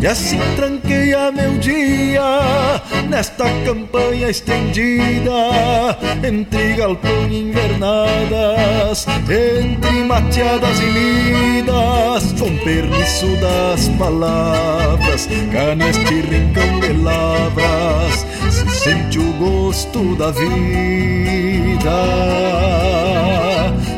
E 0.00 0.06
assim 0.06 0.38
tranqueia 0.56 1.30
meu 1.30 1.58
dia 1.58 2.81
nesta 3.12 3.44
campanha 3.66 4.30
estendida 4.30 5.98
entre 6.26 6.72
galpão 6.76 7.28
e 7.28 7.42
invernadas, 7.42 9.06
entre 9.28 10.04
mateadas 10.04 10.80
e 10.80 10.86
lidas, 10.86 12.32
com 12.40 12.56
permisso 12.64 13.26
das 13.36 13.88
palavras, 13.98 15.28
cá 15.52 15.74
neste 15.74 16.22
rincão 16.22 16.80
de 16.80 16.92
lavras 17.02 18.26
se 18.50 18.66
sente 18.70 19.18
o 19.18 19.32
gosto 19.34 20.16
da 20.16 20.30
vida, 20.30 21.90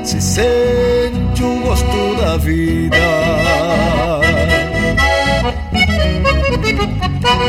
se 0.03 0.21
sente 0.21 1.43
o 1.45 1.61
gosto 1.61 2.17
da 2.21 2.37
vida. 2.37 3.44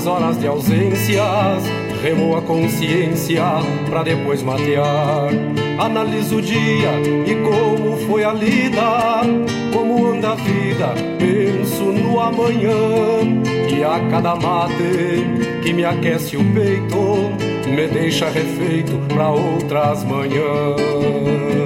nas 0.00 0.06
horas 0.06 0.38
de 0.38 0.46
ausências. 0.46 1.62
Remo 2.02 2.34
a 2.34 2.40
consciência 2.40 3.42
pra 3.88 4.02
depois 4.02 4.42
matear. 4.42 5.28
Analiso 5.78 6.36
o 6.36 6.42
dia 6.42 6.92
e 7.26 7.34
como 7.42 7.98
foi 8.06 8.24
a 8.24 8.32
lida, 8.32 9.20
como 9.72 10.06
anda 10.06 10.32
a 10.32 10.34
vida. 10.36 10.94
Penso 11.18 11.84
no 11.84 12.18
amanhã 12.18 12.72
e 13.70 13.84
a 13.84 14.00
cada 14.10 14.34
mate 14.36 15.62
que 15.62 15.72
me 15.72 15.84
aquece 15.84 16.36
o 16.36 16.44
peito, 16.54 17.68
me 17.68 17.86
deixa 17.86 18.30
refeito 18.30 18.92
pra 19.08 19.30
outras 19.30 20.02
manhãs. 20.04 21.59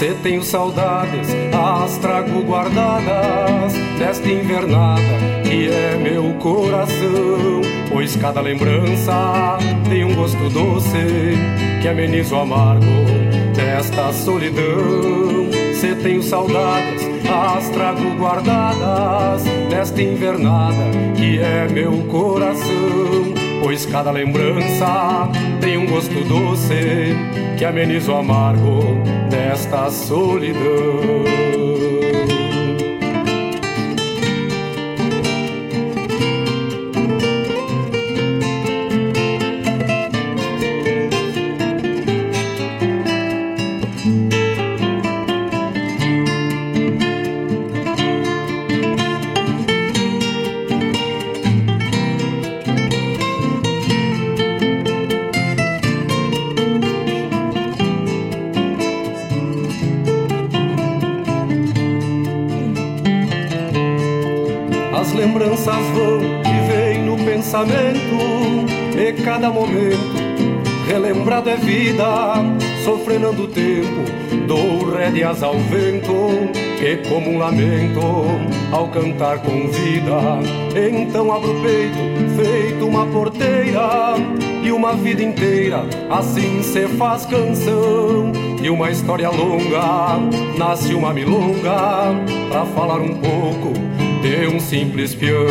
Se 0.00 0.14
tenho 0.22 0.42
saudades, 0.42 1.28
as 1.52 1.98
trago 1.98 2.40
guardadas 2.44 3.74
desta 3.98 4.30
invernada 4.30 5.02
que 5.44 5.68
é 5.68 5.94
meu 5.98 6.32
coração. 6.38 7.60
Pois 7.92 8.16
cada 8.16 8.40
lembrança 8.40 9.58
tem 9.90 10.02
um 10.04 10.14
gosto 10.14 10.48
doce 10.48 11.36
que 11.82 11.86
ameniza 11.86 12.34
o 12.34 12.40
amargo 12.40 12.86
desta 13.54 14.10
solidão. 14.14 15.50
Se 15.74 15.94
tenho 15.96 16.22
saudades, 16.22 17.02
as 17.28 17.68
trago 17.68 18.16
guardadas 18.16 19.44
desta 19.68 20.00
invernada 20.00 20.82
que 21.14 21.40
é 21.40 21.68
meu 21.68 21.92
coração. 22.04 23.34
Pois 23.62 23.84
cada 23.84 24.10
lembrança 24.10 25.28
tem 25.60 25.76
um 25.76 25.84
gosto 25.84 26.24
doce 26.24 27.14
que 27.58 27.66
ameniza 27.66 28.12
o 28.12 28.16
amargo 28.16 29.09
desta 29.70 29.88
solidão. 29.88 31.59
Lembranças 65.60 65.86
vão 65.94 66.20
e 66.20 66.70
vêm 66.70 67.02
no 67.04 67.16
pensamento. 67.16 68.16
E 68.96 69.12
cada 69.22 69.50
momento 69.50 70.30
relembrado 70.86 71.48
é 71.48 71.56
vida 71.56 72.34
Sofrendo 72.84 73.44
o 73.44 73.46
tempo, 73.46 74.46
dou 74.46 74.90
rédeas 74.90 75.42
ao 75.42 75.54
vento. 75.54 76.12
Que 76.78 76.96
como 77.08 77.30
um 77.30 77.38
lamento 77.38 78.00
ao 78.72 78.88
cantar 78.88 79.38
com 79.40 79.68
vida 79.68 80.38
Então 80.74 81.30
abro 81.30 81.58
o 81.58 81.62
peito, 81.62 81.98
feito 82.36 82.86
uma 82.86 83.06
porteira. 83.06 84.14
E 84.62 84.72
uma 84.72 84.94
vida 84.94 85.22
inteira 85.22 85.84
assim 86.10 86.62
se 86.62 86.88
faz 86.88 87.26
canção. 87.26 88.32
De 88.60 88.70
uma 88.70 88.90
história 88.90 89.30
longa 89.30 90.18
nasce 90.58 90.92
uma 90.92 91.14
milonga 91.14 92.14
Pra 92.50 92.66
falar 92.66 93.00
um 93.00 93.14
pouco 93.14 94.09
de 94.30 94.46
um 94.46 94.60
simples 94.60 95.12
peão. 95.12 95.44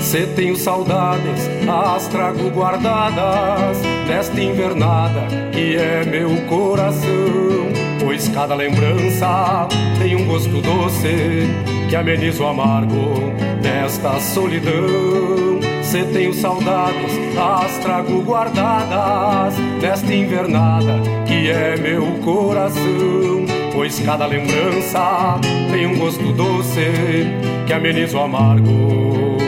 Se 0.00 0.26
tenho 0.28 0.56
saudades, 0.56 1.48
as 1.68 2.08
trago 2.08 2.48
guardadas 2.50 3.78
desta 4.08 4.40
invernada 4.40 5.26
que 5.52 5.76
é 5.76 6.04
meu 6.04 6.30
coração. 6.48 7.10
Pois 8.02 8.28
cada 8.28 8.54
lembrança 8.54 9.68
tem 9.98 10.16
um 10.16 10.26
gosto 10.26 10.62
doce 10.62 11.46
que 11.90 11.94
ameniza 11.94 12.42
o 12.44 12.46
amargo 12.46 13.34
desta 13.60 14.18
solidão. 14.20 15.60
Se 15.82 16.02
tenho 16.04 16.32
saudades, 16.32 17.12
as 17.36 17.78
trago 17.78 18.22
guardadas 18.22 19.54
desta 19.80 20.14
invernada 20.14 20.98
que 21.26 21.50
é 21.50 21.76
meu 21.76 22.06
coração. 22.24 23.39
Pois 23.80 23.98
cada 24.00 24.26
lembrança 24.26 25.40
tem 25.70 25.86
um 25.86 25.98
gosto 25.98 26.34
doce 26.34 26.84
que 27.66 27.72
ameniza 27.72 28.18
o 28.18 28.20
amargo 28.20 29.38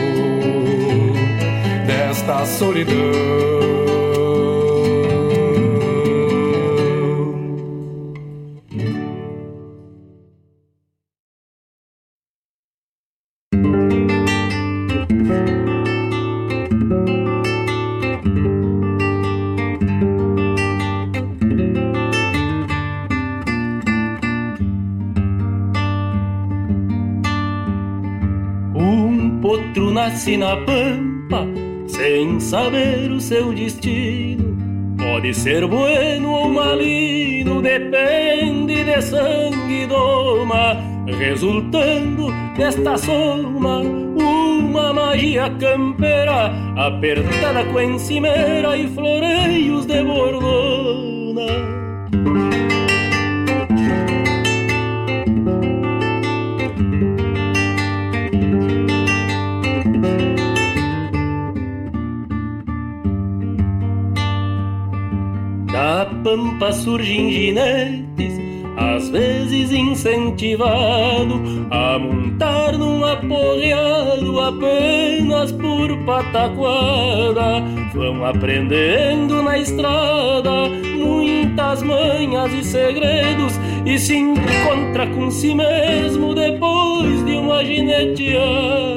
desta 1.85 2.43
solidão. 2.43 3.82
Nasce 30.23 30.37
na 30.37 30.55
pampa 30.55 31.45
sem 31.87 32.39
saber 32.39 33.11
o 33.11 33.19
seu 33.19 33.53
destino. 33.53 34.55
Pode 34.97 35.33
ser 35.33 35.67
bueno 35.67 36.31
ou 36.31 36.49
maligno, 36.49 37.61
depende 37.61 38.83
de 38.85 39.01
sangue 39.01 39.83
e 39.83 39.87
doma, 39.87 40.77
resultando 41.07 42.27
desta 42.57 42.97
soma 42.97 43.81
uma 43.81 44.93
magia 44.93 45.49
campeira, 45.59 46.53
apertada 46.77 47.65
com 47.65 47.81
encimeira 47.81 48.77
e 48.77 48.87
floreios 48.87 49.85
de 49.85 50.03
bordona. 50.03 50.72
Pampa 66.33 66.71
surgem 66.71 67.31
ginetes, 67.31 68.33
às 68.75 69.07
vezes 69.09 69.71
incentivado 69.71 71.39
a 71.69 71.99
montar 71.99 72.75
num 72.75 73.05
aporreado 73.05 74.39
apenas 74.39 75.51
por 75.51 75.95
pataquada. 76.05 77.61
Vão 77.93 78.25
aprendendo 78.25 79.43
na 79.43 79.59
estrada 79.59 80.69
muitas 80.97 81.83
manhas 81.83 82.51
e 82.51 82.63
segredos 82.63 83.53
e 83.85 83.99
se 83.99 84.15
encontra 84.15 85.05
com 85.13 85.29
si 85.29 85.53
mesmo 85.53 86.33
depois 86.33 87.23
de 87.25 87.35
uma 87.35 87.63
gineteada. 87.63 88.92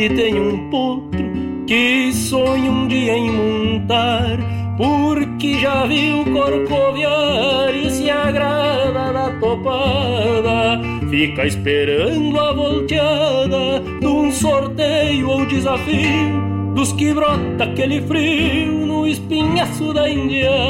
Ginete 0.00 0.08
tem 0.08 0.40
um 0.40 0.70
potro 0.70 1.30
que 1.66 2.12
sonha 2.12 2.70
um 2.70 2.88
dia 2.88 3.16
em 3.16 3.30
montar, 3.30 4.38
porque 4.76 5.58
já 5.58 5.86
viu 5.86 6.24
corcoviar 6.24 7.74
e 7.74 7.90
se 7.90 8.08
agrada 8.08 9.12
da 9.12 9.30
topada. 9.38 10.80
Fica 11.10 11.46
esperando 11.46 12.38
a 12.40 12.52
volteada 12.52 13.82
de 14.00 14.06
um 14.06 14.32
sorteio 14.32 15.28
ou 15.28 15.46
desafio 15.46 16.40
dos 16.74 16.92
que 16.92 17.12
brota 17.12 17.64
aquele 17.64 18.00
frio 18.02 18.86
no 18.86 19.06
espinhaço 19.06 19.92
da 19.92 20.08
indiada. 20.08 20.60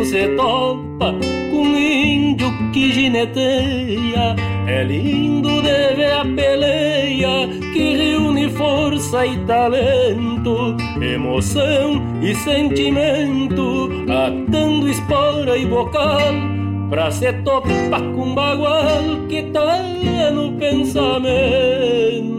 Logo 0.00 0.04
se 0.04 0.28
topa 0.36 1.14
com 1.50 1.66
índio 1.76 2.50
que 2.72 2.92
gineteia. 2.92 4.36
É 4.66 4.84
lindo 4.84 5.62
de 5.62 5.94
ver 5.94 6.12
a 6.12 6.24
peleia 6.24 7.48
que 7.72 7.96
reúne 7.96 8.48
força 8.50 9.26
e 9.26 9.36
talento, 9.46 10.76
emoção 11.00 12.02
e 12.22 12.34
sentimento, 12.34 13.90
atando 14.08 14.88
espora 14.88 15.56
e 15.56 15.66
bocal 15.66 16.20
pra 16.88 17.10
se 17.10 17.32
topar 17.44 18.02
com 18.14 18.34
bagual 18.34 19.26
que 19.28 19.42
tá 19.44 19.82
no 20.32 20.52
pensamento. 20.52 22.30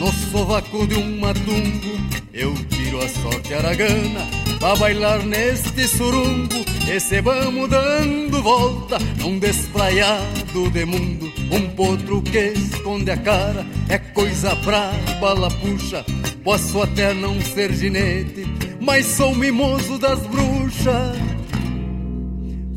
No 0.00 0.12
sovaco 0.12 0.84
de 0.86 0.96
um 0.96 1.20
matungo. 1.20 1.96
Eu 2.32 2.52
tiro 2.66 3.00
a 3.00 3.08
sorte 3.08 3.54
aragana 3.54 4.26
pra 4.58 4.74
bailar 4.74 5.24
neste 5.24 5.86
surungo. 5.86 6.64
E 6.92 6.98
se 6.98 7.20
vamos 7.20 7.68
dando 7.70 8.42
volta 8.42 8.98
num 9.18 9.38
despraiado 9.38 10.70
de 10.70 10.84
mundo. 10.84 11.32
Um 11.52 11.68
potro 11.70 12.20
que 12.22 12.48
esconde 12.48 13.12
a 13.12 13.16
cara 13.16 13.64
é 13.88 13.98
coisa 13.98 14.54
braba, 14.56 15.34
la 15.34 15.50
puxa. 15.50 16.04
Posso 16.42 16.82
até 16.82 17.14
não 17.14 17.40
ser 17.40 17.72
ginete, 17.72 18.44
mas 18.80 19.06
sou 19.06 19.34
mimoso 19.34 19.98
das 19.98 20.18
bruxas. 20.26 21.16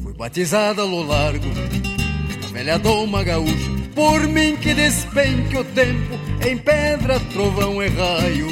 Fui 0.02 0.14
batizada 0.14 0.84
ao 0.84 1.04
largo, 1.04 1.48
a 2.44 2.54
velha 2.54 2.78
doma 2.78 3.24
gaúcha 3.24 3.79
por 3.96 4.28
mim 4.28 4.56
que 4.56 4.74
despenque 4.74 5.58
o 5.58 5.64
tempo 5.64 6.20
em 6.46 6.58
pedra, 6.58 7.20
trovão 7.32 7.82
e 7.82 7.88
raio. 7.90 8.48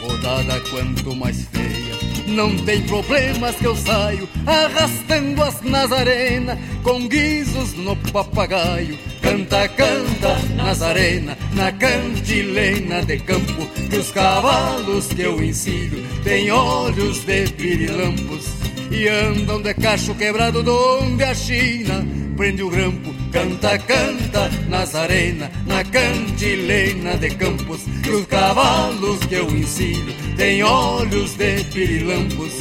Rodada 0.00 0.60
quanto 0.70 1.14
mais 1.14 1.46
feia, 1.46 2.26
não 2.28 2.56
tem 2.64 2.82
problemas 2.82 3.56
que 3.56 3.66
eu 3.66 3.76
saio 3.76 4.28
arrastando 4.46 5.42
as 5.42 5.60
Nazarena 5.62 6.58
com 6.82 7.06
guizos 7.08 7.74
no 7.74 7.96
papagaio. 7.96 8.98
Canta, 9.20 9.68
canta, 9.68 10.38
Nazarena, 10.56 11.36
na 11.54 11.70
cantilena 11.72 13.04
de 13.04 13.18
campo, 13.18 13.66
que 13.88 13.96
os 13.96 14.10
cavalos 14.10 15.06
que 15.08 15.22
eu 15.22 15.42
ensino 15.42 16.02
têm 16.24 16.50
olhos 16.50 17.24
de 17.24 17.46
pirilampos 17.52 18.46
e 18.90 19.08
andam 19.08 19.62
de 19.62 19.72
cacho 19.74 20.14
quebrado 20.14 20.62
donde 20.62 21.24
a 21.24 21.34
China 21.34 22.04
prende 22.36 22.62
o 22.62 22.70
grampo 22.70 23.22
Canta, 23.32 23.78
canta, 23.78 24.50
Nazarena, 24.68 25.50
na 25.66 25.82
cantilena 25.84 27.16
de 27.16 27.30
campos, 27.30 27.80
que 28.02 28.10
os 28.10 28.26
cavalos 28.26 29.20
que 29.20 29.36
eu 29.36 29.48
ensino 29.48 30.12
têm 30.36 30.62
olhos 30.62 31.34
de 31.34 31.64
pirilampos. 31.64 32.52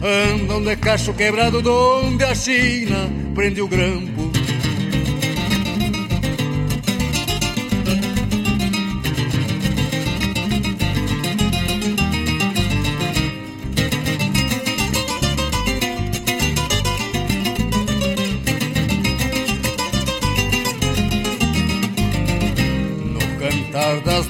Andam 0.00 0.62
de 0.62 0.76
cacho 0.76 1.12
quebrado 1.14 1.60
donde 1.60 2.22
a 2.22 2.36
China 2.36 3.10
prende 3.34 3.60
o 3.60 3.66
grampo. 3.66 4.21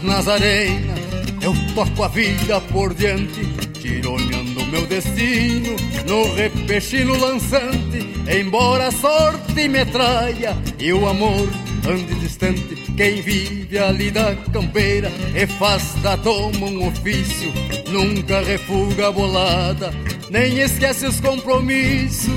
Nas 0.02 0.28
arenas, 0.28 0.98
eu 1.40 1.54
toco 1.74 2.02
a 2.02 2.08
vida 2.08 2.60
por 2.60 2.92
diante, 2.94 3.40
tironeando 3.80 4.66
meu 4.66 4.86
destino 4.86 5.74
no 6.06 6.34
repechino 6.34 7.18
lançante. 7.18 8.12
Embora 8.28 8.88
a 8.88 8.92
sorte 8.92 9.68
me 9.68 9.84
traia 9.86 10.56
e 10.78 10.92
o 10.92 11.08
amor 11.08 11.48
ande 11.88 12.14
distante, 12.16 12.76
quem 12.96 13.22
vive 13.22 13.78
ali 13.78 14.10
da 14.10 14.36
campeira 14.52 15.10
e 15.34 15.46
faz 15.46 15.94
da 16.02 16.16
toma 16.16 16.66
um 16.66 16.88
ofício, 16.88 17.52
nunca 17.90 18.40
refuga 18.42 19.08
a 19.08 19.12
bolada, 19.12 19.92
nem 20.30 20.58
esquece 20.58 21.06
os 21.06 21.18
compromissos. 21.18 22.30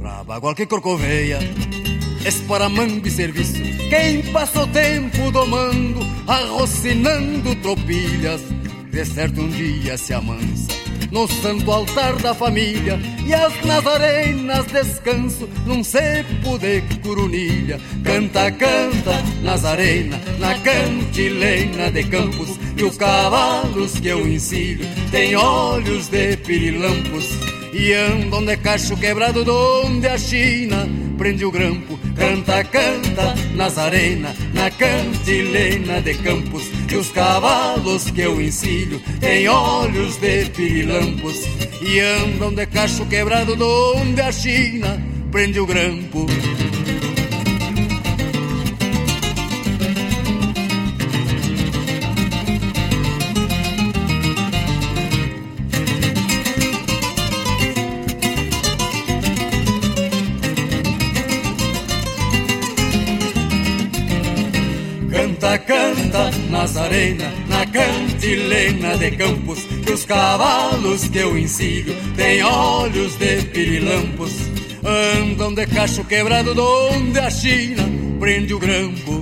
Pra 0.00 0.24
bagual 0.24 0.54
que 0.54 0.66
corcoveia, 0.66 1.38
esparamando 2.24 3.06
e 3.06 3.10
serviço. 3.10 3.75
Quem 3.88 4.22
passa 4.32 4.62
o 4.62 4.66
tempo 4.66 5.30
domando, 5.30 6.00
arrocinando 6.26 7.54
tropilhas, 7.56 8.42
de 8.90 9.04
certo 9.04 9.40
um 9.40 9.48
dia 9.48 9.96
se 9.96 10.12
amansa 10.12 10.86
no 11.10 11.26
santo 11.28 11.70
altar 11.70 12.16
da 12.16 12.34
família 12.34 12.98
e 13.24 13.32
as 13.32 13.52
nazarenas 13.64 14.66
descanso 14.66 15.48
num 15.64 15.82
cepo 15.82 16.58
de 16.58 16.82
curunilha. 17.02 17.80
Canta, 18.04 18.50
canta, 18.52 19.22
Nazarena, 19.42 20.20
na 20.38 20.58
cantilena 20.58 21.90
de 21.90 22.04
campos, 22.04 22.58
e 22.76 22.84
os 22.84 22.96
cavalos 22.96 23.98
que 23.98 24.08
eu 24.08 24.26
ensino 24.26 24.84
têm 25.10 25.36
olhos 25.36 26.08
de 26.08 26.36
pirilampos 26.38 27.30
e 27.72 27.92
andam 27.92 28.44
de 28.44 28.56
cacho 28.56 28.96
quebrado 28.96 29.44
donde 29.44 30.06
a 30.06 30.18
China 30.18 30.88
prende 31.16 31.44
o 31.44 31.50
grampo 31.50 31.98
Canta, 32.16 32.64
canta, 32.64 33.34
Nazarena, 33.54 34.34
na 34.54 34.70
cantilena 34.70 36.00
de 36.00 36.14
campos, 36.14 36.64
que 36.88 36.96
os 36.96 37.10
cavalos 37.10 38.10
que 38.10 38.22
eu 38.22 38.40
ensino 38.40 38.98
têm 39.20 39.48
olhos 39.48 40.16
de 40.16 40.46
pirilampos 40.46 41.36
e 41.82 42.00
andam 42.00 42.54
de 42.54 42.66
cacho 42.66 43.04
quebrado 43.06 43.54
donde 43.54 44.20
a 44.20 44.32
China 44.32 45.00
prende 45.30 45.60
o 45.60 45.66
grampo. 45.66 46.26
Na 67.46 67.66
cantilena 67.66 68.96
de 68.96 69.10
campos, 69.10 69.58
que 69.84 69.92
os 69.92 70.06
cavalos 70.06 71.06
que 71.08 71.18
eu 71.18 71.36
ensino 71.36 71.94
têm 72.16 72.42
olhos 72.42 73.16
de 73.16 73.42
pirilampos, 73.52 74.32
andam 74.82 75.52
de 75.52 75.66
cacho 75.66 76.02
quebrado 76.04 76.54
donde 76.54 77.18
a 77.18 77.28
China 77.28 77.82
prende 78.18 78.54
o 78.54 78.58
grampo. 78.58 79.15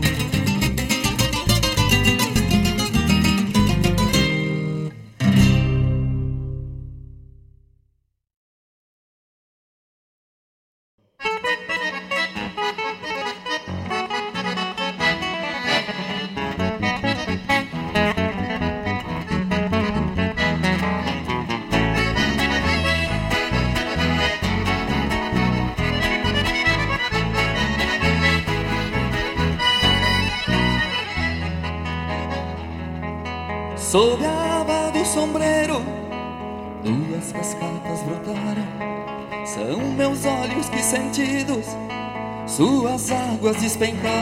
despencaram 43.74 44.14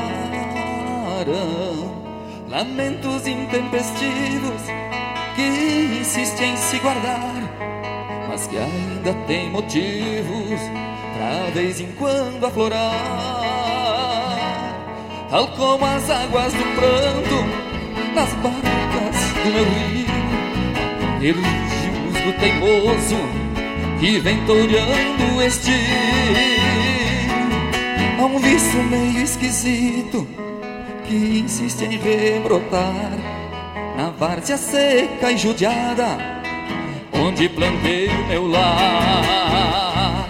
lamentos 2.48 3.26
intempestivos 3.26 4.62
que 5.36 5.98
insistem 6.00 6.52
em 6.52 6.56
se 6.56 6.78
guardar, 6.78 7.34
mas 8.28 8.46
que 8.46 8.56
ainda 8.56 9.12
tem 9.26 9.50
motivos 9.50 10.58
para 11.14 11.50
vez 11.52 11.80
em 11.80 11.92
quando 11.92 12.46
aflorar, 12.46 12.80
tal 15.28 15.48
como 15.48 15.84
as 15.84 16.08
águas 16.08 16.52
do 16.54 16.64
pranto 16.74 17.44
nas 18.14 18.32
barcas 18.34 19.16
do 19.44 19.50
meu 19.52 19.64
rio, 19.64 20.06
elogios 21.20 22.24
do 22.24 22.32
teimoso 22.40 23.16
que 24.00 24.18
vem 24.18 24.44
toreando 24.46 25.42
este 25.42 25.72
Há 28.18 28.24
um 28.24 28.38
vício 28.38 28.82
meio 28.84 29.22
esquisito 29.22 30.26
que 31.04 31.40
insiste 31.40 31.84
em 31.84 31.98
rebrotar 31.98 33.12
na 33.96 34.10
várzea 34.10 34.56
seca 34.56 35.30
e 35.32 35.36
judiada 35.36 36.42
onde 37.12 37.48
plantei 37.48 38.08
o 38.08 38.26
meu 38.26 38.46
lar. 38.46 40.28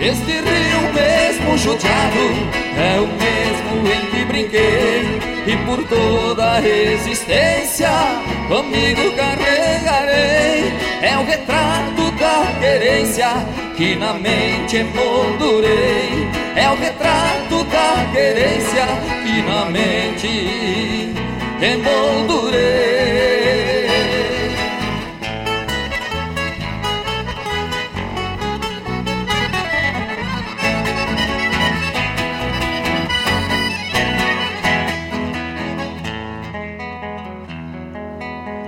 Este 0.00 0.32
rio 0.32 0.92
mesmo 0.94 1.58
judiado 1.58 2.18
é 2.76 2.98
o 3.00 3.06
mesmo 3.06 3.86
em 3.92 4.06
que 4.10 4.24
brinquei 4.24 5.20
e 5.46 5.56
por 5.66 5.84
toda 5.84 6.52
a 6.52 6.60
resistência 6.60 7.90
comigo 8.48 9.14
carregarei. 9.16 10.72
É 11.02 11.18
o 11.18 11.24
retrato 11.24 12.09
da 12.20 12.60
querência 12.60 13.28
que 13.76 13.96
na 13.96 14.12
mente 14.12 14.76
emoldurei. 14.76 16.28
É 16.54 16.68
o 16.70 16.76
retrato 16.76 17.64
da 17.64 18.06
querência 18.12 18.86
que 19.24 19.42
na 19.42 19.64
mente 19.64 21.14
emoldurei. 21.60 23.00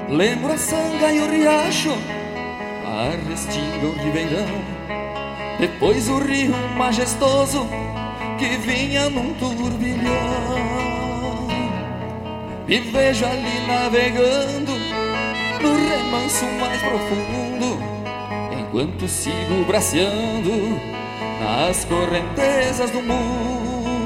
Lembro 0.08 0.52
a 0.52 0.58
sanga 0.58 1.10
e 1.10 1.20
o 1.20 1.30
riacho, 1.30 1.96
a 3.32 3.34
restinga 3.34 3.86
o 3.86 3.92
ribeirão, 4.04 4.46
depois 5.58 6.06
o 6.08 6.18
rio 6.18 6.54
majestoso 6.76 7.66
que 8.38 8.56
vinha 8.58 9.08
num 9.08 9.32
turbilhão. 9.34 10.12
E 12.68 12.78
vejo 12.78 13.24
ali 13.24 13.66
navegando 13.66 14.72
no 15.62 15.74
remanso 15.88 16.44
mais 16.60 16.80
profundo, 16.82 17.78
enquanto 18.58 19.08
sigo 19.08 19.64
braceando 19.66 20.78
nas 21.40 21.84
correntezas 21.86 22.90
do 22.90 23.00
mundo, 23.02 23.96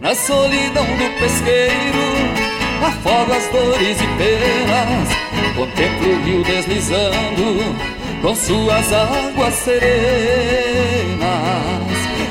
na 0.00 0.14
solidão 0.14 0.84
do 0.84 1.20
pesqueiro 1.20 2.10
afogo 2.82 3.32
as 3.32 3.46
dores 3.48 3.98
e 4.00 4.06
penas, 4.16 5.29
contemplo 5.54 6.10
o 6.10 6.22
rio 6.24 6.42
deslizando 6.42 7.76
com 8.22 8.34
suas 8.34 8.92
águas 8.92 9.54
serenas. 9.54 11.20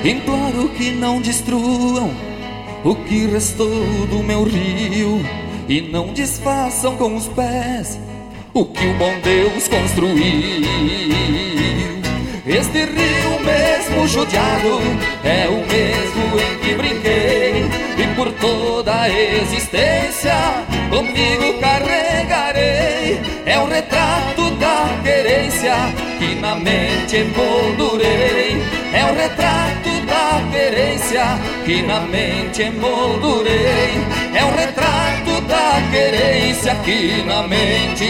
Imploro 0.04 0.70
que 0.70 0.92
não 0.92 1.22
destruam 1.22 2.12
o 2.84 2.96
que 2.96 3.28
restou 3.28 4.08
do 4.10 4.24
meu 4.24 4.44
rio 4.44 5.22
e 5.68 5.82
não 5.82 6.14
desfaçam 6.14 6.96
com 6.96 7.16
os 7.16 7.28
pés 7.28 8.00
o 8.54 8.66
que 8.66 8.86
o 8.86 8.94
bom 8.96 9.14
Deus 9.22 9.68
construiu. 9.68 10.20
Este 12.50 12.84
rio 12.84 13.40
mesmo 13.42 14.08
judiado 14.08 14.82
é 15.24 15.48
o 15.48 15.64
mesmo 15.68 16.40
em 16.40 16.58
que 16.58 16.74
brinquei 16.74 17.70
e 17.96 18.08
por 18.16 18.32
toda 18.32 19.02
a 19.02 19.08
existência 19.08 20.34
comigo 20.90 21.60
carregarei. 21.60 23.22
É 23.46 23.60
o 23.60 23.68
retrato 23.68 24.50
da 24.56 24.90
querência 25.04 25.76
que 26.18 26.34
na 26.42 26.56
mente 26.56 27.18
emoldurei. 27.18 28.58
É 28.94 29.06
o 29.06 29.14
retrato 29.14 30.02
da 30.08 30.42
querência 30.52 31.40
que 31.66 31.84
na 31.84 32.00
mente 32.00 32.64
emoldurei. 32.64 33.94
É 34.34 34.44
o 34.44 34.50
retrato 34.56 35.40
da 35.42 35.80
querência 35.92 36.74
que 36.84 37.22
na 37.28 37.44
mente 37.44 38.10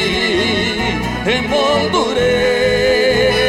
emoldurei. 1.28 3.49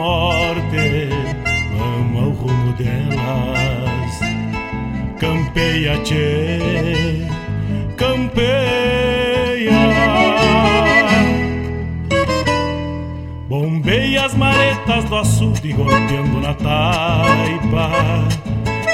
Morte 0.00 1.10
vamos 1.76 2.22
ao 2.22 2.30
rumo 2.30 2.72
delas? 2.72 4.20
Campeia, 5.18 5.98
tchê, 5.98 7.26
campeia. 7.98 8.50
Bombeia 13.46 14.24
as 14.24 14.34
maretas 14.34 15.04
do 15.04 15.16
açude 15.16 15.72
golpeando 15.74 16.40
na 16.40 16.54
taipa. 16.54 17.90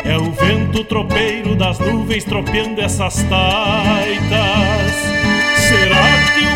É 0.04 0.16
o 0.16 0.32
vento 0.32 0.82
tropeiro 0.84 1.54
das 1.54 1.78
nuvens 1.78 2.24
tropeando 2.24 2.80
essas 2.80 3.22
taitas. 3.24 4.92
Será 5.68 6.06
que 6.34 6.46
uma 6.46 6.55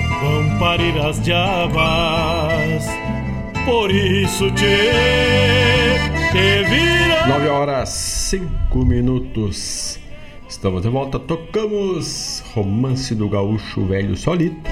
vão 0.21 0.59
parir 0.59 0.97
as 0.99 1.19
diabas. 1.21 2.85
Por 3.65 3.91
isso 3.91 4.49
te, 4.51 4.77
te 6.31 6.63
vira. 6.69 7.27
9 7.27 7.47
horas 7.49 7.89
5 7.89 8.85
minutos. 8.85 9.99
Estamos 10.47 10.83
de 10.83 10.89
volta, 10.89 11.17
tocamos 11.19 12.43
Romance 12.53 13.15
do 13.15 13.27
Gaúcho 13.27 13.85
Velho 13.85 14.15
Solito. 14.15 14.69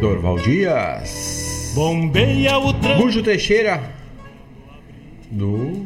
Dorval 0.00 0.38
Dias. 0.38 1.72
Bombeia 1.74 2.58
o 2.58 2.72
trânsito. 2.72 3.02
Gujo 3.02 3.22
Teixeira. 3.22 3.94
Do. 5.30 5.84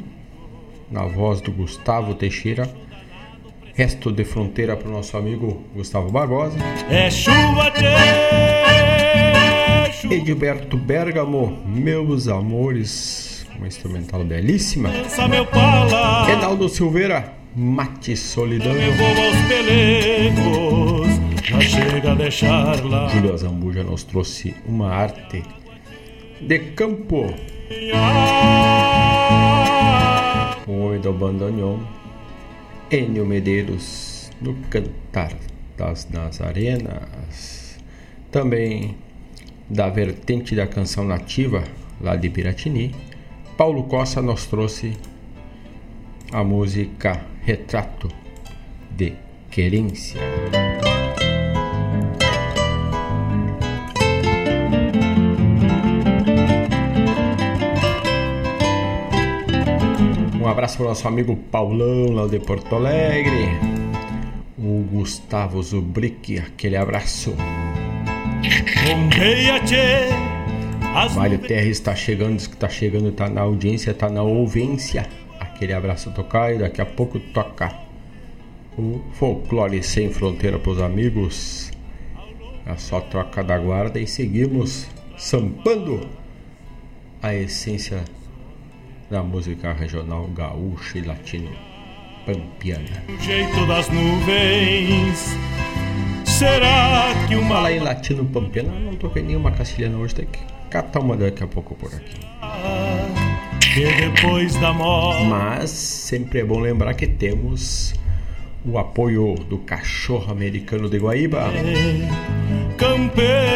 Na 0.91 1.05
voz 1.07 1.41
do 1.41 1.53
Gustavo 1.53 2.15
Teixeira. 2.15 2.69
Resto 3.75 4.11
de 4.13 4.25
fronteira 4.25 4.77
para 4.77 4.89
o 4.89 4.93
nosso 4.93 5.17
amigo 5.17 5.65
Gustavo 5.75 6.11
Barbosa. 6.11 6.59
É 6.91 7.11
chuva, 7.11 7.71
tchê, 7.71 7.87
chuva. 7.87 8.60
Edilberto 10.09 10.77
Bergamo, 10.77 11.59
meus 11.67 12.29
amores. 12.29 13.47
Uma 13.57 13.67
instrumental 13.67 14.25
belíssima. 14.25 14.89
Reinaldo 16.27 16.69
Silveira, 16.69 17.35
Mate 17.55 18.17
Solidão. 18.17 18.73
Júlio 23.13 23.37
Zambuja 23.37 23.83
nos 23.83 24.05
trouxe 24.05 24.55
uma 24.67 24.91
arte 24.91 25.43
de 26.41 26.59
campo. 26.59 27.35
O 30.67 30.73
homem 30.73 31.01
do 31.01 31.13
bandoneon. 31.13 31.81
Enio 32.91 33.27
Medeiros 33.27 34.31
no 34.41 34.55
Cantar 34.71 35.33
das 35.77 36.09
Nazarenas. 36.11 37.79
Também 38.33 38.97
da 39.71 39.89
vertente 39.89 40.57
da 40.57 40.67
canção 40.67 41.05
nativa 41.05 41.63
lá 42.01 42.17
de 42.17 42.29
Piratini. 42.29 42.93
Paulo 43.57 43.85
Costa 43.85 44.21
nos 44.21 44.47
trouxe 44.47 44.97
a 46.33 46.43
música 46.43 47.25
Retrato 47.43 48.09
de 48.91 49.13
Querência. 49.51 50.21
Um 60.41 60.49
abraço 60.49 60.79
para 60.79 60.87
o 60.87 60.89
nosso 60.89 61.07
amigo 61.07 61.37
Paulão 61.37 62.13
lá 62.13 62.27
de 62.27 62.41
Porto 62.41 62.75
Alegre. 62.75 63.49
O 64.59 64.83
Gustavo 64.91 65.63
Zubrick, 65.63 66.39
aquele 66.39 66.77
abraço. 66.77 67.35
Mário 71.15 71.39
Terra 71.39 71.67
está 71.67 71.95
chegando, 71.95 72.37
diz 72.37 72.47
que 72.47 72.55
está 72.55 72.69
chegando, 72.69 73.09
está 73.09 73.29
na 73.29 73.43
audiência, 73.43 73.91
está 73.91 74.09
na 74.09 74.23
ouvência. 74.23 75.07
Aquele 75.39 75.73
abraço 75.73 76.11
tocar 76.13 76.55
e 76.55 76.59
daqui 76.59 76.81
a 76.81 76.87
pouco 76.87 77.21
toca 77.21 77.73
o 78.79 79.01
folclore 79.13 79.83
sem 79.83 80.11
fronteira 80.11 80.59
para 80.59 80.73
os 80.73 80.81
amigos. 80.81 81.71
É 82.67 82.77
só 82.77 83.01
troca 83.01 83.43
da 83.43 83.59
guarda 83.59 83.99
e 83.99 84.07
seguimos 84.07 84.87
sampando 85.19 86.09
a 87.23 87.35
essência 87.35 88.03
da 89.11 89.23
música 89.23 89.73
regional 89.73 90.27
gaúcha 90.29 90.99
e 90.99 91.03
latino 91.03 91.51
pampiana. 92.25 93.05
O 93.09 93.23
jeito 93.23 93.67
das 93.67 93.89
nuvens. 93.89 95.37
Será 96.41 97.27
que 97.29 97.37
uma. 97.37 97.57
Fala 97.57 97.71
em 97.71 97.81
latino 97.81 98.25
pampiana, 98.25 98.73
não 98.81 98.97
toquei 98.97 99.23
nenhuma 99.23 99.53
castilhana 99.53 99.99
hoje, 99.99 100.15
tem 100.15 100.25
que 100.25 100.39
catar 100.71 101.01
uma 101.01 101.15
daqui 101.15 101.45
a 101.45 101.47
pouco 101.47 101.75
por 101.75 101.95
aqui. 101.95 102.19
Que 103.61 103.85
depois 103.85 104.55
da 104.55 104.73
morte. 104.73 105.23
Mas 105.25 105.69
sempre 105.69 106.39
é 106.39 106.45
bom 106.45 106.59
lembrar 106.59 106.95
que 106.95 107.07
temos 107.07 107.93
o 108.65 108.79
apoio 108.79 109.35
do 109.35 109.59
cachorro 109.59 110.33
americano 110.33 110.89
de 110.89 110.97
Guaíba. 110.97 111.53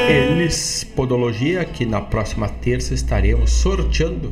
Eles 0.07 0.85
Podologia, 0.85 1.65
que 1.65 1.87
na 1.87 2.03
próxima 2.03 2.51
terça 2.51 2.93
estaremos 2.93 3.51
sorteando 3.51 4.31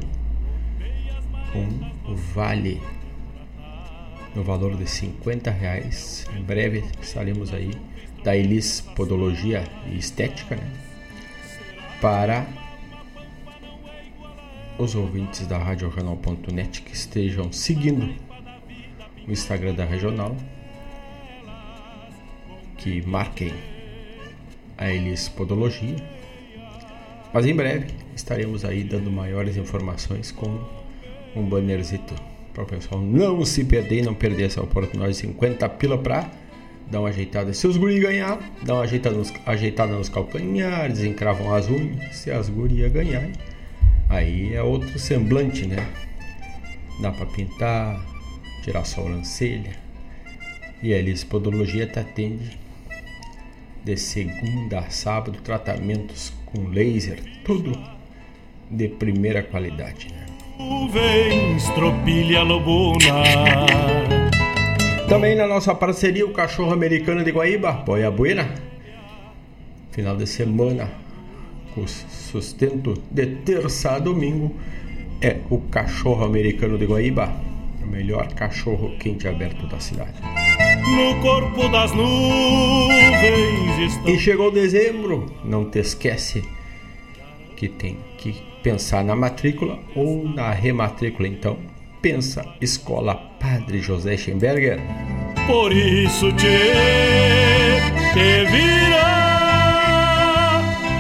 um 1.55 2.15
vale 2.35 2.83
no 4.37 4.45
valor 4.45 4.77
de 4.77 4.87
50 4.87 5.51
reais. 5.51 6.27
Em 6.37 6.43
breve 6.43 6.85
estaremos 7.01 7.55
aí 7.55 7.71
da 8.23 8.37
Elis 8.37 8.81
Podologia 8.81 9.65
e 9.91 9.97
Estética, 9.97 10.57
né? 10.57 10.71
Para 12.01 12.47
os 14.79 14.95
ouvintes 14.95 15.47
da 15.47 15.59
RadioRegional.net 15.59 16.83
que 16.83 16.95
estejam 16.95 17.53
seguindo 17.53 18.15
o 19.27 19.31
Instagram 19.31 19.75
da 19.75 19.85
Regional, 19.85 20.37
que 22.79 23.03
marquem 23.03 23.53
a 24.77 24.93
Elis 24.93 25.29
Podologia. 25.29 25.97
Mas 27.33 27.47
em 27.47 27.55
breve 27.55 27.87
estaremos 28.15 28.65
aí 28.65 28.83
dando 28.85 29.11
maiores 29.11 29.57
informações 29.57 30.31
com 30.31 30.61
um 31.35 31.45
bannerzito 31.45 32.15
para 32.53 32.65
o 32.65 32.67
pessoal 32.67 33.01
não 33.01 33.43
se 33.47 33.65
perder 33.65 34.03
não 34.03 34.13
perder 34.13 34.45
essa 34.45 34.63
oportunidade 34.63 35.15
de 35.15 35.19
50 35.21 35.67
pila 35.71 35.97
para 35.97 36.31
dar 36.93 37.01
uma 37.01 37.09
ajeitada. 37.09 37.55
Se 37.55 37.67
os 37.67 37.79
guri 37.79 37.99
ganhar, 37.99 38.39
dá 38.63 38.75
uma 38.75 38.83
ajeitada 38.83 39.17
nos, 39.17 39.33
ajeitada 39.47 39.93
nos 39.95 40.11
calcanhares, 40.11 41.03
encravam 41.03 41.55
as 41.55 41.69
unhas. 41.69 42.17
Se 42.17 42.31
as 42.31 42.51
gurias 42.51 42.93
ganharem, 42.93 43.33
aí 44.11 44.55
é 44.55 44.63
outro 44.63 44.99
semblante, 44.99 45.67
né? 45.67 45.89
Dá 47.01 47.11
para 47.11 47.25
pintar, 47.27 47.99
tirar 48.63 48.85
sobrancelha. 48.85 49.73
E 50.83 50.93
a 50.93 50.99
Elis 50.99 51.25
Podologia 51.25 51.87
te 51.87 51.99
atende 51.99 52.59
de 53.83 53.97
segunda 53.97 54.81
a 54.81 54.91
sábado, 54.91 55.39
tratamentos 55.43 56.33
com 56.45 56.69
laser, 56.69 57.23
tudo 57.45 57.73
de 58.71 58.89
primeira 58.89 59.43
qualidade. 59.43 60.09
Né? 60.09 60.27
Nuvens, 60.59 61.69
tropilha 61.71 62.43
lobuna. 62.43 64.12
Também 65.13 65.35
na 65.35 65.47
nossa 65.47 65.75
parceria, 65.75 66.25
o 66.25 66.33
Cachorro 66.33 66.73
Americano 66.73 67.23
de 67.23 67.31
Guaíba, 67.31 67.71
Boia 67.71 68.11
Buena. 68.11 68.49
Final 69.91 70.17
de 70.17 70.27
semana, 70.27 70.91
com 71.75 71.87
sustento 71.87 72.95
de 73.11 73.27
terça 73.27 73.91
a 73.91 73.99
domingo, 73.99 74.57
é 75.21 75.37
o 75.51 75.59
Cachorro 75.59 76.25
Americano 76.25 76.79
de 76.79 76.87
Guaíba, 76.87 77.31
o 77.85 77.89
melhor 77.89 78.27
cachorro 78.33 78.97
quente 78.99 79.29
aberto 79.29 79.67
da 79.67 79.79
cidade. 79.79 80.15
no 80.97 81.21
corpo 81.21 81.69
das 81.69 81.93
nuvens 81.93 83.93
estão. 83.93 84.15
E 84.15 84.19
chegou 84.19 84.51
dezembro, 84.51 85.27
não 85.45 85.67
te 85.67 85.81
esquece 85.81 86.43
que 87.55 87.69
tem 87.69 87.99
que 88.17 88.35
pensar 88.63 89.05
na 89.05 89.15
matrícula 89.15 89.79
ou 89.95 90.27
na 90.27 90.53
rematrícula, 90.53 91.29
então 91.29 91.59
pensa 92.03 92.45
Escola 92.61 93.15
Padre 93.39 93.81
José 93.81 94.17
Schemberger. 94.17 94.81
Por 95.47 95.73
isso 95.73 96.33
te, 96.33 96.59
te 98.13 98.45
vira, 98.51 99.07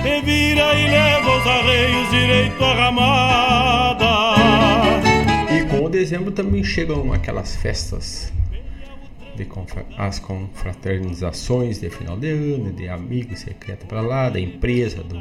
te 0.03 0.21
vira 0.25 0.75
e 0.75 0.89
leva 0.89 1.39
os 1.39 1.47
arreios 1.47 2.11
direito 2.11 2.65
à 2.65 2.75
ramada. 2.75 4.07
E 5.53 5.65
com 5.69 5.85
o 5.85 5.89
dezembro 5.89 6.31
também 6.31 6.63
chegam 6.63 7.13
aquelas 7.13 7.57
festas 7.57 8.33
de 9.35 9.45
confra 9.45 9.85
as 9.97 10.21
confraternizações 10.21 11.81
de 11.81 11.91
final 11.91 12.17
de 12.17 12.31
ano, 12.31 12.73
de 12.73 12.89
amigos 12.89 13.41
secretos 13.41 13.89
para 13.89 14.01
lá, 14.01 14.29
da 14.29 14.39
empresa, 14.39 15.03
do, 15.03 15.19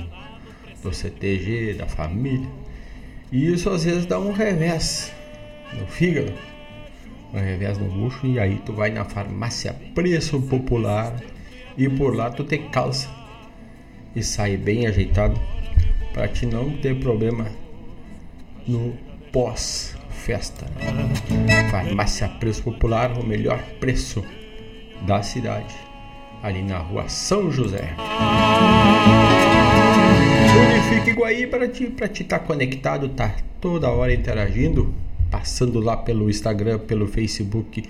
do 0.83 0.93
CTG, 0.93 1.73
da 1.73 1.87
família. 1.87 2.49
E 3.31 3.51
isso 3.51 3.69
às 3.69 3.83
vezes 3.83 4.05
dá 4.05 4.19
um 4.19 4.31
revés 4.31 5.11
no 5.73 5.87
fígado, 5.87 6.33
um 7.33 7.39
revés 7.39 7.77
no 7.77 7.85
bucho, 7.85 8.25
e 8.27 8.39
aí 8.39 8.61
tu 8.65 8.73
vai 8.73 8.89
na 8.89 9.05
farmácia 9.05 9.75
Preço 9.95 10.41
Popular 10.41 11.15
e 11.77 11.87
por 11.89 12.15
lá 12.15 12.29
tu 12.29 12.43
te 12.43 12.57
calça 12.57 13.09
e 14.15 14.23
sai 14.23 14.57
bem 14.57 14.87
ajeitado 14.87 15.39
para 16.13 16.27
te 16.27 16.45
não 16.45 16.71
ter 16.77 16.99
problema 16.99 17.47
no 18.67 18.93
pós 19.31 19.95
festa. 20.09 20.67
Farmácia 21.71 22.27
Preço 22.27 22.63
Popular, 22.63 23.17
o 23.17 23.25
melhor 23.25 23.59
preço 23.79 24.23
da 25.01 25.23
cidade, 25.23 25.73
ali 26.43 26.61
na 26.61 26.77
rua 26.77 27.07
São 27.09 27.51
José. 27.51 27.95
Unifique 30.91 31.13
Guaí 31.13 31.47
para 31.47 31.67
ti 31.67 31.85
estar 31.85 32.39
tá 32.39 32.39
conectado, 32.39 33.09
tá 33.09 33.33
toda 33.59 33.89
hora 33.89 34.13
interagindo, 34.13 34.93
passando 35.31 35.79
lá 35.79 35.95
pelo 35.95 36.29
Instagram, 36.29 36.77
pelo 36.79 37.07
Facebook, 37.07 37.89